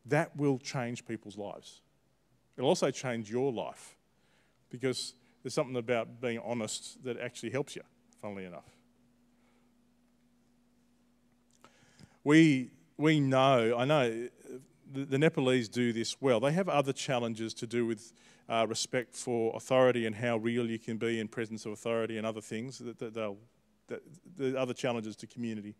that 0.06 0.36
will 0.36 0.58
change 0.58 1.06
people's 1.06 1.36
lives. 1.36 1.80
It'll 2.56 2.68
also 2.68 2.90
change 2.90 3.30
your 3.30 3.52
life 3.52 3.96
because 4.70 5.14
there's 5.44 5.54
something 5.54 5.76
about 5.76 6.20
being 6.20 6.40
honest 6.42 7.04
that 7.04 7.20
actually 7.20 7.50
helps 7.50 7.76
you, 7.76 7.82
funnily 8.20 8.46
enough. 8.46 8.64
We, 12.24 12.70
we 12.96 13.20
know, 13.20 13.76
I 13.76 13.84
know 13.84 14.28
the, 14.90 15.04
the 15.04 15.18
Nepalese 15.18 15.68
do 15.68 15.92
this 15.92 16.16
well. 16.18 16.40
They 16.40 16.52
have 16.52 16.70
other 16.70 16.94
challenges 16.94 17.52
to 17.54 17.66
do 17.66 17.84
with 17.84 18.14
uh, 18.48 18.66
respect 18.66 19.14
for 19.14 19.54
authority 19.54 20.06
and 20.06 20.16
how 20.16 20.38
real 20.38 20.68
you 20.68 20.78
can 20.78 20.96
be 20.96 21.20
in 21.20 21.28
presence 21.28 21.66
of 21.66 21.72
authority 21.72 22.16
and 22.16 22.26
other 22.26 22.40
things 22.40 22.78
that, 22.78 22.98
that 22.98 23.36
that, 23.88 24.02
the 24.36 24.58
other 24.58 24.72
challenges 24.72 25.14
to 25.16 25.26
community. 25.26 25.74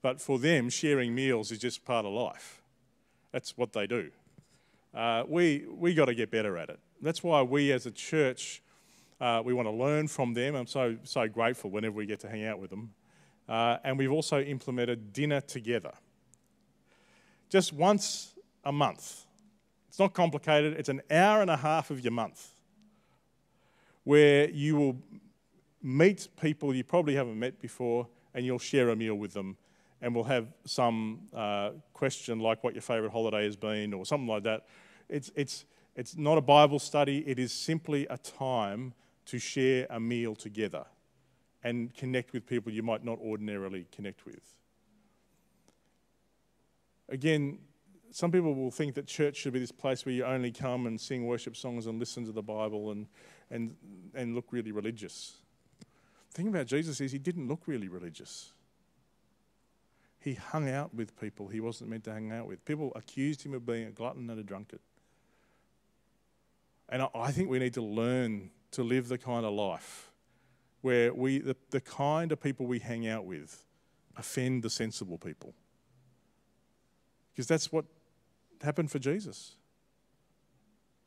But 0.00 0.20
for 0.20 0.38
them, 0.38 0.70
sharing 0.70 1.14
meals 1.14 1.52
is 1.52 1.58
just 1.58 1.84
part 1.84 2.06
of 2.06 2.12
life. 2.12 2.62
That's 3.30 3.56
what 3.56 3.74
they 3.74 3.86
do. 3.86 4.10
Uh, 4.94 5.24
we 5.26 5.66
we 5.70 5.94
got 5.94 6.06
to 6.06 6.14
get 6.14 6.30
better 6.30 6.56
at 6.56 6.68
it. 6.68 6.78
That's 7.00 7.22
why 7.22 7.42
we 7.42 7.72
as 7.72 7.86
a 7.86 7.90
church 7.90 8.62
uh, 9.22 9.40
we 9.44 9.54
want 9.54 9.68
to 9.68 9.72
learn 9.72 10.08
from 10.08 10.34
them. 10.34 10.56
I'm 10.56 10.66
so, 10.66 10.96
so 11.04 11.28
grateful 11.28 11.70
whenever 11.70 11.94
we 11.94 12.06
get 12.06 12.18
to 12.20 12.28
hang 12.28 12.44
out 12.44 12.58
with 12.58 12.70
them. 12.70 12.90
Uh, 13.48 13.76
and 13.84 13.96
we've 13.96 14.10
also 14.10 14.40
implemented 14.40 15.12
dinner 15.12 15.40
together. 15.40 15.92
Just 17.48 17.72
once 17.72 18.34
a 18.64 18.72
month. 18.72 19.26
It's 19.88 20.00
not 20.00 20.12
complicated, 20.12 20.72
it's 20.76 20.88
an 20.88 21.02
hour 21.08 21.40
and 21.40 21.50
a 21.50 21.56
half 21.56 21.90
of 21.90 22.00
your 22.00 22.10
month 22.10 22.48
where 24.02 24.50
you 24.50 24.74
will 24.74 24.96
meet 25.80 26.26
people 26.40 26.74
you 26.74 26.82
probably 26.82 27.14
haven't 27.14 27.38
met 27.38 27.60
before 27.60 28.08
and 28.34 28.44
you'll 28.44 28.58
share 28.58 28.88
a 28.88 28.96
meal 28.96 29.14
with 29.14 29.34
them 29.34 29.56
and 30.00 30.14
we'll 30.16 30.24
have 30.24 30.48
some 30.64 31.20
uh, 31.32 31.70
question 31.92 32.40
like 32.40 32.64
what 32.64 32.74
your 32.74 32.82
favourite 32.82 33.12
holiday 33.12 33.44
has 33.44 33.54
been 33.54 33.94
or 33.94 34.04
something 34.04 34.26
like 34.26 34.42
that. 34.42 34.66
It's, 35.08 35.30
it's, 35.36 35.64
it's 35.94 36.16
not 36.16 36.38
a 36.38 36.40
Bible 36.40 36.80
study, 36.80 37.18
it 37.24 37.38
is 37.38 37.52
simply 37.52 38.08
a 38.10 38.16
time 38.18 38.94
to 39.26 39.38
share 39.38 39.86
a 39.90 40.00
meal 40.00 40.34
together 40.34 40.84
and 41.62 41.94
connect 41.94 42.32
with 42.32 42.46
people 42.46 42.72
you 42.72 42.82
might 42.82 43.04
not 43.04 43.18
ordinarily 43.20 43.86
connect 43.92 44.26
with. 44.26 44.54
Again, 47.08 47.58
some 48.10 48.30
people 48.30 48.54
will 48.54 48.70
think 48.70 48.94
that 48.94 49.06
church 49.06 49.36
should 49.36 49.52
be 49.52 49.58
this 49.58 49.72
place 49.72 50.04
where 50.04 50.14
you 50.14 50.24
only 50.24 50.50
come 50.50 50.86
and 50.86 51.00
sing 51.00 51.26
worship 51.26 51.56
songs 51.56 51.86
and 51.86 51.98
listen 51.98 52.24
to 52.26 52.32
the 52.32 52.42
Bible 52.42 52.90
and, 52.90 53.06
and, 53.50 53.74
and 54.14 54.34
look 54.34 54.46
really 54.50 54.72
religious. 54.72 55.36
The 56.30 56.36
thing 56.36 56.48
about 56.48 56.66
Jesus 56.66 57.00
is 57.00 57.12
he 57.12 57.18
didn't 57.18 57.48
look 57.48 57.62
really 57.66 57.88
religious. 57.88 58.52
He 60.18 60.34
hung 60.34 60.70
out 60.70 60.94
with 60.94 61.18
people 61.20 61.48
he 61.48 61.60
wasn't 61.60 61.90
meant 61.90 62.04
to 62.04 62.12
hang 62.12 62.32
out 62.32 62.46
with. 62.46 62.64
People 62.64 62.92
accused 62.94 63.42
him 63.42 63.54
of 63.54 63.66
being 63.66 63.86
a 63.86 63.90
glutton 63.90 64.28
and 64.30 64.38
a 64.38 64.42
drunkard. 64.42 64.80
And 66.88 67.06
I 67.14 67.32
think 67.32 67.48
we 67.48 67.58
need 67.58 67.74
to 67.74 67.82
learn 67.82 68.50
to 68.72 68.82
live 68.82 69.08
the 69.08 69.18
kind 69.18 69.46
of 69.46 69.52
life 69.52 70.10
where 70.80 71.14
we, 71.14 71.38
the, 71.38 71.56
the 71.70 71.80
kind 71.80 72.32
of 72.32 72.40
people 72.40 72.66
we 72.66 72.78
hang 72.78 73.06
out 73.06 73.24
with 73.24 73.64
offend 74.16 74.62
the 74.62 74.70
sensible 74.70 75.16
people. 75.16 75.54
Because 77.32 77.46
that's 77.46 77.72
what 77.72 77.86
happened 78.62 78.90
for 78.90 78.98
Jesus. 78.98 79.56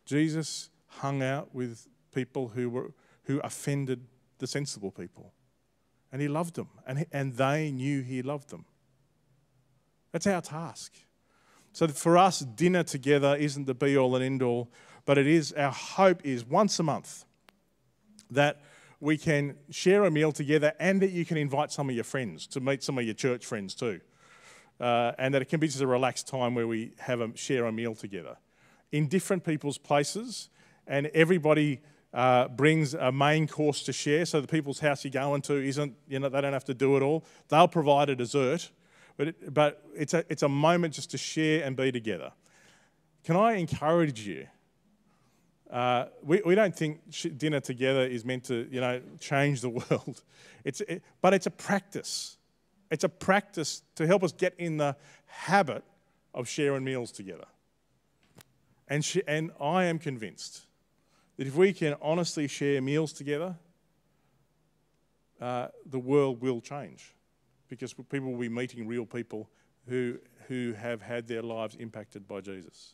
Jesus 0.06 0.70
hung 0.88 1.22
out 1.22 1.54
with 1.54 1.88
people 2.14 2.48
who, 2.50 2.70
were, 2.70 2.92
who 3.26 3.40
offended 3.40 4.02
the 4.40 4.48
sensible 4.48 4.92
people. 4.92 5.34
And 6.12 6.22
he 6.22 6.28
loved 6.28 6.56
them, 6.56 6.70
and, 6.88 7.06
and 7.12 7.34
they 7.34 7.72
knew 7.72 8.02
he 8.02 8.22
loved 8.22 8.50
them. 8.50 8.66
That's 10.12 10.28
our 10.28 10.42
task. 10.42 10.94
So 11.74 11.88
for 11.90 12.18
us, 12.18 12.40
dinner 12.40 12.84
together 12.84 13.36
isn't 13.36 13.66
the 13.66 13.74
be 13.74 13.98
all 13.98 14.16
and 14.16 14.24
end 14.24 14.42
all, 14.42 14.72
but 15.04 15.18
it 15.18 15.28
is 15.28 15.52
our 15.54 15.72
hope 15.72 16.26
is 16.26 16.46
once 16.46 16.80
a 16.80 16.84
month 16.84 17.26
that 18.32 18.62
we 19.00 19.18
can 19.18 19.56
share 19.70 20.06
a 20.06 20.12
meal 20.12 20.32
together 20.32 20.74
and 20.80 21.02
that 21.02 21.12
you 21.12 21.26
can 21.26 21.38
invite 21.38 21.72
some 21.72 21.90
of 21.90 21.96
your 21.96 22.04
friends 22.04 22.48
to 22.48 22.60
meet 22.60 22.84
some 22.84 22.98
of 22.98 23.04
your 23.04 23.14
church 23.14 23.46
friends 23.46 23.76
too. 23.76 24.00
Uh, 24.80 25.14
and 25.18 25.34
that 25.34 25.42
it 25.42 25.46
can 25.46 25.60
be 25.60 25.68
just 25.68 25.82
a 25.82 25.88
relaxed 25.88 26.28
time 26.28 26.54
where 26.54 26.68
we 26.68 26.92
have 27.00 27.22
a, 27.22 27.36
share 27.38 27.66
a 27.66 27.72
meal 27.72 27.96
together 27.96 28.38
in 28.92 29.08
different 29.08 29.44
people's 29.44 29.78
places, 29.78 30.50
and 30.88 31.08
everybody 31.08 31.82
uh, 32.14 32.48
brings 32.48 32.94
a 32.94 33.12
main 33.12 33.48
course 33.48 33.84
to 33.84 33.94
share. 33.94 34.26
So 34.26 34.42
the 34.42 34.48
people's 34.48 34.80
house 34.80 35.04
you're 35.04 35.12
going 35.12 35.42
to 35.44 35.56
isn't, 35.56 35.96
you 36.08 36.20
know, 36.20 36.30
they 36.30 36.42
don't 36.42 36.54
have 36.54 36.66
to 36.66 36.74
do 36.74 36.96
it 36.98 37.04
all. 37.04 37.26
They'll 37.50 37.68
provide 37.68 38.10
a 38.10 38.16
dessert, 38.16 38.70
but, 39.18 39.30
it, 39.30 39.54
but 39.54 39.84
it's, 39.96 40.14
a, 40.14 40.24
it's 40.30 40.44
a 40.44 40.50
moment 40.50 40.94
just 40.94 41.12
to 41.12 41.18
share 41.18 41.64
and 41.64 41.76
be 41.76 41.92
together. 41.92 42.32
Can 43.24 43.36
I 43.36 43.54
encourage 43.54 44.22
you? 44.22 44.48
Uh, 45.70 46.06
we, 46.24 46.42
we 46.46 46.56
don't 46.56 46.76
think 46.76 47.02
dinner 47.38 47.60
together 47.60 48.06
is 48.06 48.24
meant 48.24 48.44
to, 48.46 48.68
you 48.70 48.80
know, 48.80 49.02
change 49.20 49.62
the 49.62 49.70
world. 49.90 50.22
It's, 50.64 50.82
it, 50.82 51.04
but 51.22 51.34
it's 51.34 51.48
a 51.48 51.52
practice. 51.52 52.38
It's 52.92 53.04
a 53.04 53.10
practice 53.10 53.82
to 53.96 54.06
help 54.06 54.24
us 54.24 54.32
get 54.32 54.54
in 54.58 54.78
the 54.78 54.96
habit 55.26 55.84
of 56.34 56.48
sharing 56.48 56.84
meals 56.84 57.12
together. 57.12 57.46
And, 58.88 59.06
and 59.28 59.52
I 59.60 59.86
am 59.86 59.98
convinced 59.98 60.66
that 61.38 61.48
if 61.48 61.56
we 61.56 61.74
can 61.74 61.96
honestly 62.02 62.48
share 62.48 62.82
meals 62.82 63.12
together, 63.12 63.56
uh, 65.42 65.68
the 65.86 66.00
world 66.00 66.42
will 66.42 66.62
change 66.62 67.14
because 67.68 67.94
people 67.94 68.32
will 68.32 68.40
be 68.40 68.50
meeting 68.50 68.88
real 68.88 69.06
people 69.06 69.50
who, 69.88 70.18
who 70.48 70.74
have 70.74 71.02
had 71.02 71.28
their 71.28 71.42
lives 71.42 71.76
impacted 71.76 72.28
by 72.28 72.42
Jesus. 72.42 72.94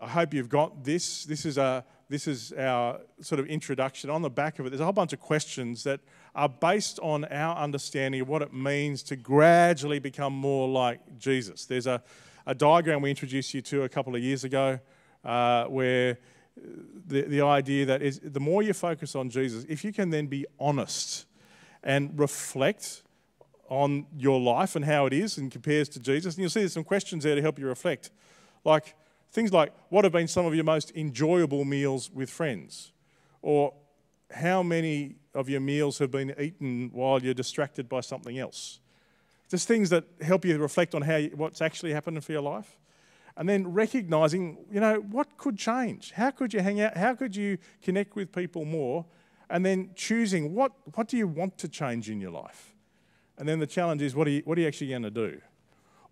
I 0.00 0.08
hope 0.08 0.32
you've 0.32 0.48
got 0.48 0.82
this. 0.82 1.24
This 1.24 1.44
is, 1.44 1.58
a, 1.58 1.84
this 2.08 2.26
is 2.26 2.52
our 2.52 3.00
sort 3.20 3.38
of 3.38 3.46
introduction. 3.46 4.08
On 4.08 4.22
the 4.22 4.30
back 4.30 4.58
of 4.58 4.66
it, 4.66 4.70
there's 4.70 4.80
a 4.80 4.84
whole 4.84 4.94
bunch 4.94 5.12
of 5.12 5.20
questions 5.20 5.84
that 5.84 6.00
are 6.34 6.48
based 6.48 6.98
on 7.00 7.26
our 7.26 7.56
understanding 7.56 8.22
of 8.22 8.28
what 8.28 8.40
it 8.40 8.54
means 8.54 9.02
to 9.04 9.16
gradually 9.16 9.98
become 9.98 10.32
more 10.32 10.68
like 10.68 11.18
Jesus. 11.18 11.66
There's 11.66 11.86
a, 11.86 12.02
a 12.46 12.54
diagram 12.54 13.02
we 13.02 13.10
introduced 13.10 13.52
you 13.52 13.60
to 13.62 13.82
a 13.82 13.88
couple 13.88 14.14
of 14.14 14.22
years 14.22 14.44
ago 14.44 14.78
uh, 15.22 15.64
where 15.66 16.18
the, 17.06 17.22
the 17.22 17.42
idea 17.42 17.84
that 17.86 18.00
is 18.00 18.20
the 18.20 18.40
more 18.40 18.62
you 18.62 18.72
focus 18.72 19.14
on 19.14 19.28
Jesus, 19.28 19.66
if 19.68 19.84
you 19.84 19.92
can 19.92 20.08
then 20.08 20.26
be 20.26 20.46
honest 20.58 21.26
and 21.82 22.18
reflect 22.18 23.02
on 23.68 24.06
your 24.16 24.40
life 24.40 24.76
and 24.76 24.84
how 24.84 25.06
it 25.06 25.12
is 25.12 25.36
and 25.38 25.50
compares 25.50 25.88
to 25.90 26.00
Jesus. 26.00 26.34
And 26.34 26.42
you'll 26.42 26.50
see 26.50 26.60
there's 26.60 26.72
some 26.72 26.84
questions 26.84 27.24
there 27.24 27.34
to 27.34 27.42
help 27.42 27.58
you 27.58 27.66
reflect. 27.66 28.10
Like 28.64 28.94
things 29.30 29.52
like, 29.52 29.72
what 29.88 30.04
have 30.04 30.12
been 30.12 30.28
some 30.28 30.46
of 30.46 30.54
your 30.54 30.64
most 30.64 30.92
enjoyable 30.94 31.64
meals 31.64 32.10
with 32.10 32.30
friends? 32.30 32.92
Or 33.42 33.74
how 34.30 34.62
many 34.62 35.16
of 35.34 35.48
your 35.48 35.60
meals 35.60 35.98
have 35.98 36.10
been 36.10 36.34
eaten 36.38 36.90
while 36.92 37.22
you're 37.22 37.34
distracted 37.34 37.88
by 37.88 38.00
something 38.00 38.38
else? 38.38 38.80
Just 39.48 39.66
things 39.66 39.90
that 39.90 40.04
help 40.20 40.44
you 40.44 40.56
reflect 40.58 40.94
on 40.94 41.02
how 41.02 41.16
you, 41.16 41.30
what's 41.34 41.60
actually 41.60 41.92
happening 41.92 42.20
for 42.20 42.32
your 42.32 42.42
life. 42.42 42.78
And 43.36 43.48
then 43.48 43.72
recognizing, 43.72 44.58
you 44.70 44.80
know, 44.80 44.96
what 44.96 45.36
could 45.38 45.56
change? 45.56 46.12
How 46.12 46.30
could 46.30 46.52
you 46.52 46.60
hang 46.60 46.80
out? 46.80 46.96
How 46.96 47.14
could 47.14 47.34
you 47.34 47.58
connect 47.82 48.14
with 48.14 48.32
people 48.32 48.64
more? 48.64 49.06
And 49.48 49.64
then 49.64 49.90
choosing 49.94 50.54
what, 50.54 50.72
what 50.94 51.08
do 51.08 51.16
you 51.16 51.26
want 51.26 51.58
to 51.58 51.68
change 51.68 52.10
in 52.10 52.20
your 52.20 52.30
life? 52.30 52.74
And 53.38 53.48
then 53.48 53.58
the 53.58 53.66
challenge 53.66 54.02
is 54.02 54.14
what 54.14 54.26
are 54.26 54.30
you, 54.30 54.42
what 54.44 54.58
are 54.58 54.60
you 54.60 54.66
actually 54.68 54.88
going 54.88 55.02
to 55.02 55.10
do? 55.10 55.40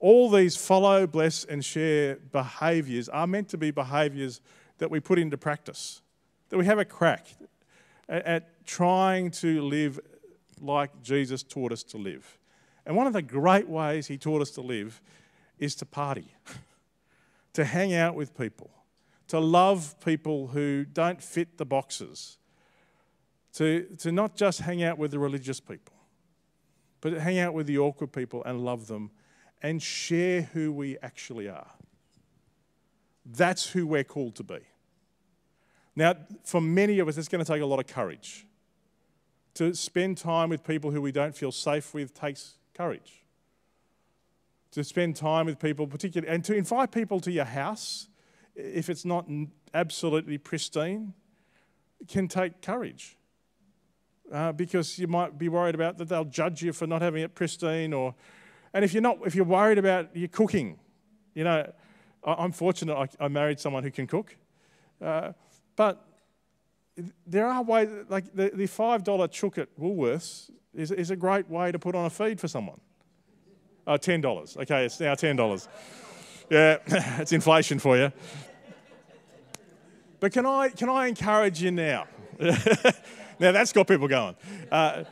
All 0.00 0.30
these 0.30 0.56
follow, 0.56 1.06
bless, 1.06 1.44
and 1.44 1.64
share 1.64 2.16
behaviors 2.16 3.08
are 3.08 3.26
meant 3.26 3.48
to 3.50 3.58
be 3.58 3.70
behaviors 3.70 4.40
that 4.78 4.90
we 4.90 5.00
put 5.00 5.18
into 5.18 5.36
practice, 5.36 6.02
that 6.50 6.58
we 6.58 6.66
have 6.66 6.78
a 6.78 6.84
crack 6.84 7.26
at, 8.08 8.24
at 8.24 8.66
trying 8.66 9.30
to 9.32 9.62
live 9.62 9.98
like 10.60 11.02
Jesus 11.02 11.42
taught 11.42 11.72
us 11.72 11.82
to 11.84 11.98
live. 11.98 12.38
And 12.86 12.96
one 12.96 13.06
of 13.06 13.12
the 13.12 13.22
great 13.22 13.68
ways 13.68 14.06
he 14.06 14.16
taught 14.16 14.40
us 14.40 14.50
to 14.52 14.60
live 14.60 15.00
is 15.58 15.74
to 15.76 15.86
party, 15.86 16.34
to 17.52 17.64
hang 17.64 17.92
out 17.92 18.14
with 18.14 18.36
people, 18.36 18.70
to 19.28 19.40
love 19.40 19.96
people 20.04 20.48
who 20.48 20.84
don't 20.84 21.22
fit 21.22 21.58
the 21.58 21.66
boxes, 21.66 22.38
to, 23.54 23.84
to 23.98 24.12
not 24.12 24.36
just 24.36 24.60
hang 24.60 24.82
out 24.82 24.96
with 24.96 25.10
the 25.10 25.18
religious 25.18 25.58
people 25.58 25.98
but 27.00 27.12
hang 27.14 27.38
out 27.38 27.54
with 27.54 27.66
the 27.66 27.78
awkward 27.78 28.12
people 28.12 28.42
and 28.44 28.64
love 28.64 28.86
them 28.86 29.10
and 29.62 29.82
share 29.82 30.42
who 30.42 30.72
we 30.72 30.98
actually 31.02 31.48
are. 31.48 31.70
That's 33.24 33.68
who 33.68 33.86
we're 33.86 34.04
called 34.04 34.36
to 34.36 34.44
be. 34.44 34.60
Now, 35.96 36.14
for 36.44 36.60
many 36.60 37.00
of 37.00 37.08
us, 37.08 37.18
it's 37.18 37.28
going 37.28 37.44
to 37.44 37.52
take 37.52 37.60
a 37.60 37.66
lot 37.66 37.80
of 37.80 37.86
courage. 37.86 38.46
To 39.54 39.74
spend 39.74 40.18
time 40.18 40.48
with 40.48 40.64
people 40.64 40.90
who 40.90 41.02
we 41.02 41.10
don't 41.10 41.36
feel 41.36 41.50
safe 41.50 41.92
with 41.92 42.14
takes 42.14 42.54
courage. 42.74 43.24
To 44.72 44.84
spend 44.84 45.16
time 45.16 45.46
with 45.46 45.58
people, 45.58 45.86
particularly, 45.86 46.32
and 46.32 46.44
to 46.44 46.54
invite 46.54 46.92
people 46.92 47.18
to 47.20 47.32
your 47.32 47.44
house, 47.44 48.08
if 48.54 48.88
it's 48.88 49.04
not 49.04 49.26
absolutely 49.74 50.38
pristine, 50.38 51.14
can 52.06 52.28
take 52.28 52.62
courage 52.62 53.16
uh, 54.32 54.52
because 54.52 54.98
you 54.98 55.06
might 55.06 55.38
be 55.38 55.48
worried 55.48 55.74
about 55.74 55.98
that 55.98 56.08
they'll 56.08 56.24
judge 56.24 56.62
you 56.62 56.72
for 56.72 56.86
not 56.86 57.02
having 57.02 57.22
it 57.22 57.34
pristine 57.34 57.92
or 57.92 58.14
and 58.74 58.84
if 58.84 58.92
you're 58.92 59.02
not 59.02 59.18
if 59.24 59.34
you're 59.34 59.44
worried 59.44 59.78
about 59.78 60.14
your 60.16 60.28
cooking 60.28 60.78
you 61.34 61.44
know 61.44 61.70
i'm 62.24 62.52
fortunate 62.52 62.94
i, 62.94 63.24
I 63.24 63.28
married 63.28 63.60
someone 63.60 63.82
who 63.82 63.90
can 63.90 64.06
cook. 64.06 64.36
Uh, 65.00 65.32
but 65.76 66.04
there 67.24 67.46
are 67.46 67.62
ways 67.62 67.88
like 68.08 68.34
the, 68.34 68.50
the 68.52 68.64
$5 68.64 69.30
chook 69.30 69.58
at 69.58 69.68
woolworths 69.78 70.50
is, 70.74 70.90
is 70.90 71.12
a 71.12 71.16
great 71.16 71.48
way 71.48 71.70
to 71.70 71.78
put 71.78 71.94
on 71.94 72.04
a 72.04 72.10
feed 72.10 72.40
for 72.40 72.48
someone. 72.48 72.80
Oh, 73.86 73.94
$10 73.94 74.56
okay 74.58 74.84
it's 74.86 75.00
now 75.00 75.14
$10 75.14 75.68
yeah 76.50 76.78
it's 77.20 77.32
inflation 77.32 77.78
for 77.78 77.96
you. 77.96 78.12
But 80.20 80.32
can 80.32 80.46
i 80.46 80.68
can 80.68 80.88
i 80.88 81.06
encourage 81.06 81.62
you 81.62 81.70
now? 81.70 82.06
Now 83.38 83.52
that's 83.52 83.72
got 83.72 83.86
people 83.86 84.08
going. 84.08 84.34
Uh, 84.70 85.04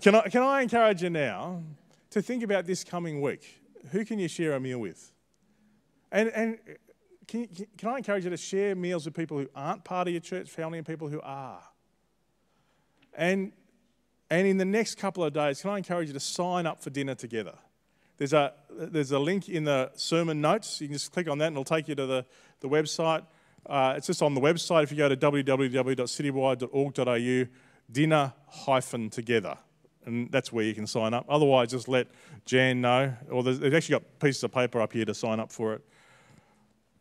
can, 0.00 0.14
I, 0.14 0.28
can 0.28 0.42
I 0.42 0.62
encourage 0.62 1.02
you 1.02 1.10
now 1.10 1.62
to 2.10 2.22
think 2.22 2.42
about 2.42 2.66
this 2.66 2.84
coming 2.84 3.20
week? 3.20 3.60
Who 3.90 4.04
can 4.04 4.18
you 4.18 4.28
share 4.28 4.52
a 4.52 4.60
meal 4.60 4.78
with? 4.78 5.12
And, 6.12 6.28
and 6.30 6.58
can, 7.26 7.48
can 7.78 7.88
I 7.88 7.98
encourage 7.98 8.24
you 8.24 8.30
to 8.30 8.36
share 8.36 8.74
meals 8.74 9.04
with 9.04 9.14
people 9.14 9.38
who 9.38 9.48
aren't 9.54 9.84
part 9.84 10.08
of 10.08 10.12
your 10.12 10.20
church 10.20 10.50
family 10.50 10.78
and 10.78 10.86
people 10.86 11.08
who 11.08 11.20
are? 11.20 11.62
And, 13.14 13.52
and 14.28 14.46
in 14.46 14.58
the 14.58 14.64
next 14.64 14.98
couple 14.98 15.24
of 15.24 15.32
days, 15.32 15.62
can 15.62 15.70
I 15.70 15.78
encourage 15.78 16.08
you 16.08 16.14
to 16.14 16.20
sign 16.20 16.66
up 16.66 16.82
for 16.82 16.90
dinner 16.90 17.14
together? 17.14 17.54
There's 18.18 18.32
a, 18.32 18.52
there's 18.70 19.12
a 19.12 19.18
link 19.18 19.48
in 19.48 19.64
the 19.64 19.90
sermon 19.94 20.40
notes. 20.40 20.80
You 20.80 20.88
can 20.88 20.94
just 20.94 21.12
click 21.12 21.28
on 21.28 21.38
that 21.38 21.46
and 21.46 21.54
it'll 21.54 21.64
take 21.64 21.88
you 21.88 21.94
to 21.94 22.06
the, 22.06 22.26
the 22.60 22.68
website. 22.68 23.24
Uh, 23.64 23.94
it's 23.96 24.08
just 24.08 24.22
on 24.22 24.34
the 24.34 24.40
website. 24.40 24.82
If 24.82 24.90
you 24.90 24.98
go 24.98 25.08
to 25.08 25.16
www.citywide.org.au, 25.16 27.46
dinner 27.90 28.32
hyphen 28.48 29.10
together. 29.10 29.56
And 30.10 30.30
that's 30.30 30.52
where 30.52 30.64
you 30.64 30.74
can 30.74 30.86
sign 30.86 31.14
up. 31.14 31.24
Otherwise, 31.28 31.70
just 31.70 31.88
let 31.88 32.08
Jan 32.44 32.80
know. 32.80 33.14
Or 33.30 33.42
they've 33.42 33.74
actually 33.74 33.94
got 33.94 34.02
pieces 34.18 34.42
of 34.44 34.52
paper 34.52 34.80
up 34.80 34.92
here 34.92 35.04
to 35.04 35.14
sign 35.14 35.40
up 35.40 35.50
for 35.52 35.74
it. 35.74 35.82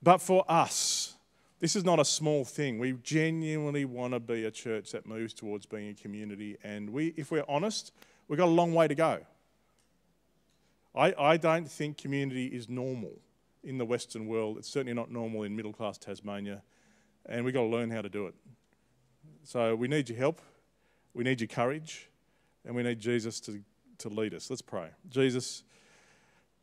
But 0.01 0.19
for 0.19 0.45
us, 0.47 1.15
this 1.59 1.75
is 1.75 1.83
not 1.83 1.99
a 1.99 2.05
small 2.05 2.45
thing. 2.45 2.79
We 2.79 2.93
genuinely 3.03 3.85
want 3.85 4.13
to 4.13 4.19
be 4.19 4.45
a 4.45 4.51
church 4.51 4.91
that 4.91 5.05
moves 5.05 5.33
towards 5.33 5.65
being 5.65 5.89
a 5.89 5.93
community. 5.93 6.57
And 6.63 6.91
we, 6.91 7.13
if 7.17 7.31
we're 7.31 7.45
honest, 7.49 7.91
we've 8.27 8.39
got 8.39 8.47
a 8.47 8.57
long 8.61 8.73
way 8.73 8.87
to 8.87 8.95
go. 8.95 9.19
I, 10.95 11.13
I 11.17 11.37
don't 11.37 11.69
think 11.69 11.97
community 11.97 12.47
is 12.47 12.69
normal. 12.69 13.13
in 13.63 13.77
the 13.77 13.85
Western 13.85 14.27
world. 14.27 14.57
It's 14.57 14.69
certainly 14.69 14.93
not 14.93 15.11
normal 15.11 15.43
in 15.43 15.55
middle 15.55 15.73
class 15.73 15.97
Tasmania, 15.97 16.61
and 17.25 17.43
we've 17.43 17.53
got 17.53 17.61
to 17.61 17.67
learn 17.67 17.91
how 17.91 18.01
to 18.01 18.09
do 18.09 18.27
it. 18.27 18.35
So 19.43 19.75
we 19.75 19.87
need 19.87 20.09
your 20.09 20.17
help, 20.17 20.41
we 21.13 21.23
need 21.23 21.41
your 21.41 21.47
courage, 21.47 22.08
and 22.69 22.75
we 22.75 22.83
need 22.83 22.99
Jesus 22.99 23.39
to, 23.39 23.63
to 23.97 24.09
lead 24.09 24.35
us. 24.35 24.47
Let's 24.51 24.61
pray. 24.61 24.89
Jesus, 25.09 25.63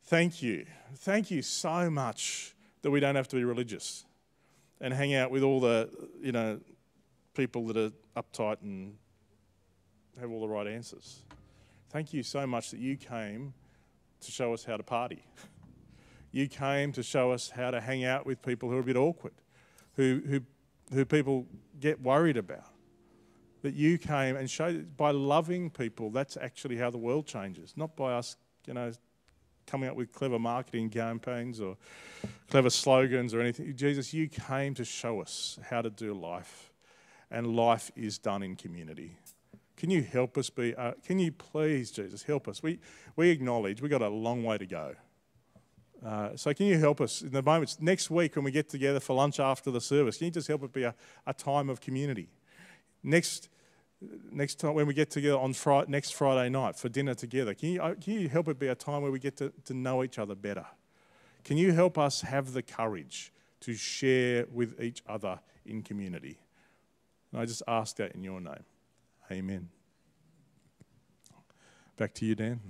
thank 0.05 0.41
you. 0.41 0.65
Thank 0.99 1.33
you 1.33 1.43
so 1.43 1.91
much 1.91 2.55
that 2.83 2.93
we 2.93 3.01
don't 3.01 3.17
have 3.17 3.27
to 3.27 3.35
be 3.35 3.43
religious 3.43 4.05
and 4.81 4.95
hang 4.95 5.17
out 5.17 5.33
with 5.33 5.43
all 5.43 5.59
the, 5.59 5.91
you 6.23 6.31
know, 6.31 6.61
people 7.35 7.67
that 7.67 7.77
are 7.77 8.23
uptight 8.23 8.63
and 8.63 8.95
have 10.21 10.31
all 10.31 10.41
the 10.41 10.49
right 10.49 10.69
answers. 10.69 11.25
Thank 11.91 12.13
you 12.13 12.23
so 12.23 12.47
much 12.47 12.71
that 12.71 12.79
you 12.79 12.97
came 12.97 13.53
to 14.21 14.31
show 14.31 14.55
us 14.55 14.65
how 14.65 14.77
to 14.77 14.85
party. 14.85 15.25
You 16.31 16.47
came 16.47 16.93
to 16.93 17.03
show 17.03 17.33
us 17.33 17.51
how 17.51 17.73
to 17.73 17.81
hang 17.81 18.05
out 18.05 18.27
with 18.27 18.41
people 18.43 18.71
who 18.71 18.77
are 18.77 18.81
a 18.81 18.85
bit 18.85 18.97
awkward, 18.97 19.35
who, 19.97 20.23
who, 20.29 20.41
who 20.95 21.05
people 21.05 21.47
get 21.81 22.01
worried 22.01 22.37
about. 22.37 22.76
That 23.67 23.75
you 23.75 23.99
came 23.99 24.37
and 24.37 24.49
showed 24.49 24.97
by 24.97 25.11
loving 25.11 25.71
people, 25.71 26.11
that's 26.11 26.37
actually 26.37 26.77
how 26.77 26.89
the 26.89 26.99
world 26.99 27.27
changes, 27.27 27.75
not 27.77 27.97
by 27.97 28.13
us, 28.13 28.37
you 28.65 28.75
know, 28.75 28.93
coming 29.67 29.91
up 29.91 29.97
with 29.97 30.13
clever 30.13 30.39
marketing 30.39 30.89
campaigns 30.89 31.61
or 31.61 31.77
clever 32.49 32.71
slogans 32.71 33.35
or 33.35 33.41
anything. 33.41 33.75
Jesus, 33.75 34.15
you 34.15 34.29
came 34.29 34.73
to 34.75 34.85
show 34.85 35.21
us 35.21 35.59
how 35.69 35.83
to 35.83 35.91
do 35.91 36.15
life, 36.15 36.71
and 37.29 37.57
life 37.57 37.91
is 37.97 38.19
done 38.19 38.45
in 38.45 38.55
community. 38.55 39.17
Can 39.77 39.91
you 39.91 40.01
help 40.01 40.39
us 40.39 40.49
be? 40.49 40.73
Uh, 40.73 40.93
can 41.05 41.19
you 41.19 41.33
please, 41.33 41.91
Jesus, 41.91 42.23
help 42.23 42.47
us? 42.47 42.63
We, 42.63 42.79
we 43.17 43.31
acknowledge 43.31 43.83
we've 43.83 43.91
got 43.91 44.01
a 44.01 44.09
long 44.09 44.45
way 44.45 44.59
to 44.59 44.67
go. 44.67 44.95
Uh, 46.07 46.37
so 46.37 46.55
can 46.55 46.67
you 46.67 46.79
help 46.79 47.01
us 47.01 47.23
in 47.23 47.33
the 47.33 47.43
moments 47.43 47.79
next 47.81 48.13
week 48.13 48.37
when 48.37 48.45
we 48.45 48.53
get 48.53 48.69
together 48.69 49.01
for 49.01 49.17
lunch 49.17 49.41
after 49.41 49.73
the 49.73 49.81
service? 49.81 50.19
Can 50.19 50.27
you 50.27 50.31
just 50.31 50.47
help 50.47 50.63
it 50.63 50.73
be 50.73 50.85
a, 50.85 50.95
a 51.27 51.35
time 51.35 51.69
of 51.69 51.81
community? 51.81 52.29
Next, 53.03 53.49
next 54.31 54.57
time 54.57 54.75
when 54.75 54.87
we 54.87 54.95
get 54.95 55.11
together 55.11 55.39
on 55.39 55.53
Friday, 55.53 55.91
next 55.91 56.15
Friday 56.15 56.49
night 56.51 56.77
for 56.77 56.89
dinner 56.89 57.15
together, 57.15 57.55
can 57.55 57.71
you, 57.71 57.83
uh, 57.83 57.95
can 57.95 58.15
you 58.15 58.29
help 58.29 58.49
it 58.49 58.59
be 58.59 58.69
a 58.69 58.75
time 58.75 59.03
where 59.03 59.11
we 59.11 59.19
get 59.19 59.37
to, 59.39 59.53
to 59.65 59.75
know 59.75 60.03
each 60.05 60.19
other 60.19 60.35
better? 60.35 60.67
Can 61.45 61.57
you 61.57 61.73
help 61.73 61.97
us 61.97 62.23
have 62.23 62.53
the 62.53 62.63
courage 62.63 63.33
to 63.61 63.75
share 63.75 64.47
with 64.53 64.81
each 64.81 65.03
other 65.09 65.41
in 65.65 65.83
community? 65.83 66.39
And 67.33 67.41
I 67.41 67.45
just 67.45 67.63
ask 67.67 67.97
that 67.97 68.13
in 68.13 68.23
your 68.23 68.41
name. 68.41 68.65
Amen. 69.31 69.69
Back 71.97 72.15
to 72.15 72.27
you, 72.27 72.35
Dan. 72.35 72.61